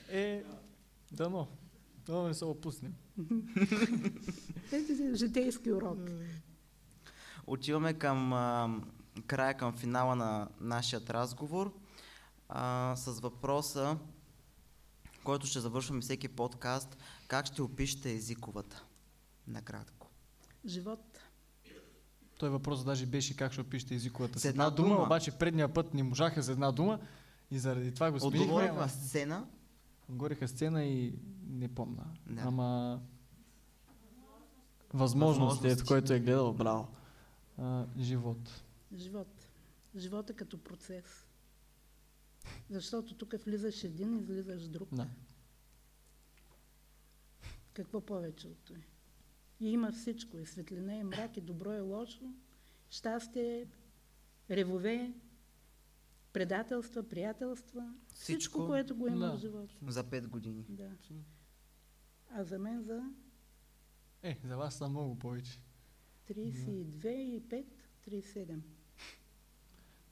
[0.09, 0.43] Е,
[1.11, 1.47] дано.
[2.05, 2.93] Дано не се опуснем.
[4.71, 5.99] Ето житейски урок.
[7.47, 8.69] Отиваме към а,
[9.27, 11.73] края, към финала на нашия разговор
[12.49, 13.97] а, с въпроса,
[15.23, 16.97] който ще завършваме всеки подкаст.
[17.27, 18.83] Как ще опишете езиковата?
[19.47, 20.09] Накратко.
[20.65, 21.12] Живот.
[22.43, 24.39] Той въпрос даже беше как ще опишете езиковата.
[24.39, 25.03] С една дума.
[25.03, 26.99] обаче предния път не можаха за една дума
[27.51, 28.41] и заради това го сменихме.
[28.41, 29.47] Отговорих ама- на сцена,
[30.09, 31.13] Отгореха сцена и
[31.47, 32.03] не помна.
[32.27, 32.41] Да.
[32.41, 33.01] Ама
[34.93, 35.67] възможност, Възможности.
[35.69, 36.87] ето, който е гледал, браво.
[37.57, 38.63] А, живот.
[38.95, 39.47] Живот.
[39.95, 41.25] Живота като процес.
[42.69, 44.89] Защото тук влизаш един, излизаш друг.
[44.91, 45.07] Да.
[47.73, 48.79] Какво повече от това?
[49.63, 50.37] И има всичко.
[50.37, 52.33] И светлина, и мрак, и добро, и лошо.
[52.89, 53.67] Щастие,
[54.49, 55.13] ревове,
[56.33, 57.93] предателства, приятелства.
[58.07, 58.67] Всичко, Всичко.
[58.67, 59.33] което го има Да.
[59.33, 59.75] в живота.
[59.87, 60.65] За 5 години.
[60.69, 60.89] Да.
[62.29, 63.01] А за мен за
[64.23, 65.59] Е, за вас са много повече.
[66.27, 67.65] 32 и 5,
[68.01, 68.59] 37.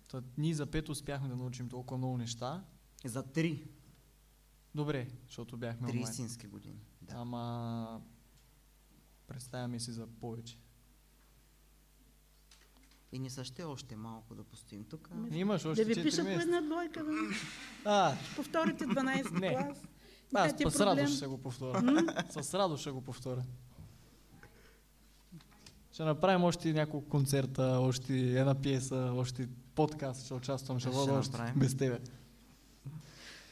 [0.10, 2.64] Та, ние за пет успяхме да научим толкова много неща.
[3.06, 3.68] За 3.
[4.76, 6.04] Добре, защото бяхме 3 онлайн.
[6.04, 6.80] истински години.
[7.02, 7.14] Да.
[7.16, 8.02] Ама
[9.32, 10.58] представяме си за повече.
[13.12, 15.10] И ни са ще още малко да постоим тук.
[15.12, 17.12] Ами, Имаш още Да ви 4 пиша по една двойка, да
[17.86, 19.50] А, повторите 12 Не.
[19.50, 19.78] клас.
[20.34, 21.82] аз е с радост ще го повторя.
[22.32, 23.44] с радост ще го повторя.
[25.94, 31.14] Ще направим още няколко концерта, още една пиеса, още подкаст, ще участвам, ще Ще вода
[31.14, 31.56] още направим.
[31.56, 32.00] без тебе.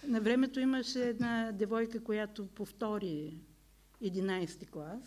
[0.07, 3.37] На времето имаше една девойка, която повтори
[4.03, 5.01] 11 клас.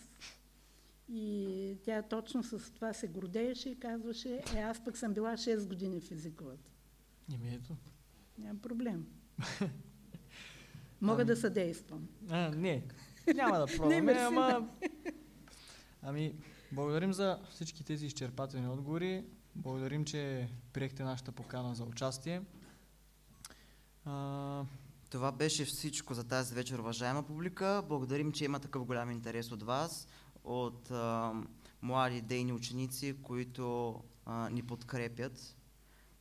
[1.15, 5.69] И тя точно с това се гордееше и казваше, е, аз пък съм била 6
[5.69, 6.71] години в езиковата.
[7.35, 7.77] Еми ето.
[8.39, 9.07] Няма проблем.
[11.01, 12.09] Мога да съдействам.
[12.31, 12.85] А, не,
[13.35, 14.69] няма да Не, пробваме, ама...
[16.03, 16.35] Ами,
[16.73, 19.25] благодарим за всички тези изчерпателни отговори.
[19.57, 22.43] Благодарим, че приехте нашата покана за участие.
[24.05, 24.65] А,
[25.11, 27.83] Това беше всичко за тази вечер, уважаема публика.
[27.89, 30.09] Благодарим, че има такъв голям интерес от вас,
[30.45, 31.33] от а,
[31.83, 35.57] млади дейни ученици, които а, ни подкрепят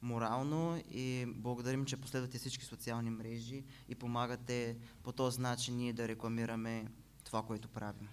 [0.01, 6.07] морално и благодарим, че последвате всички социални мрежи и помагате по този начин ние да
[6.07, 6.87] рекламираме
[7.23, 8.07] това, което правим.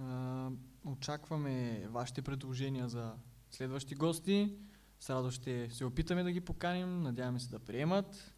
[0.00, 0.50] а,
[0.84, 3.12] очакваме вашите предложения за
[3.50, 4.56] следващи гости.
[5.00, 7.02] С радост ще се опитаме да ги поканим.
[7.02, 8.35] Надяваме се да приемат.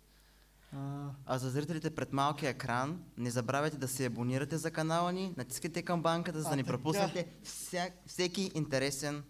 [0.72, 5.34] А, А за зрителите пред малкия екран, не забравяйте да се абонирате за канала ни,
[5.36, 6.72] натискайте камбанката, за А, да не така.
[6.72, 9.22] пропуснете вся, всеки интересен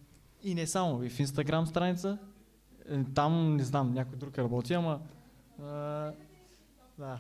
[0.43, 2.19] и не само и в Инстаграм страница.
[2.91, 5.01] Е, Там, не знам, някой друг работи, ама...
[5.63, 6.13] А,
[6.99, 7.19] да.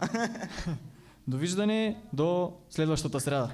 [1.29, 3.51] Довиждане до следващата сряда.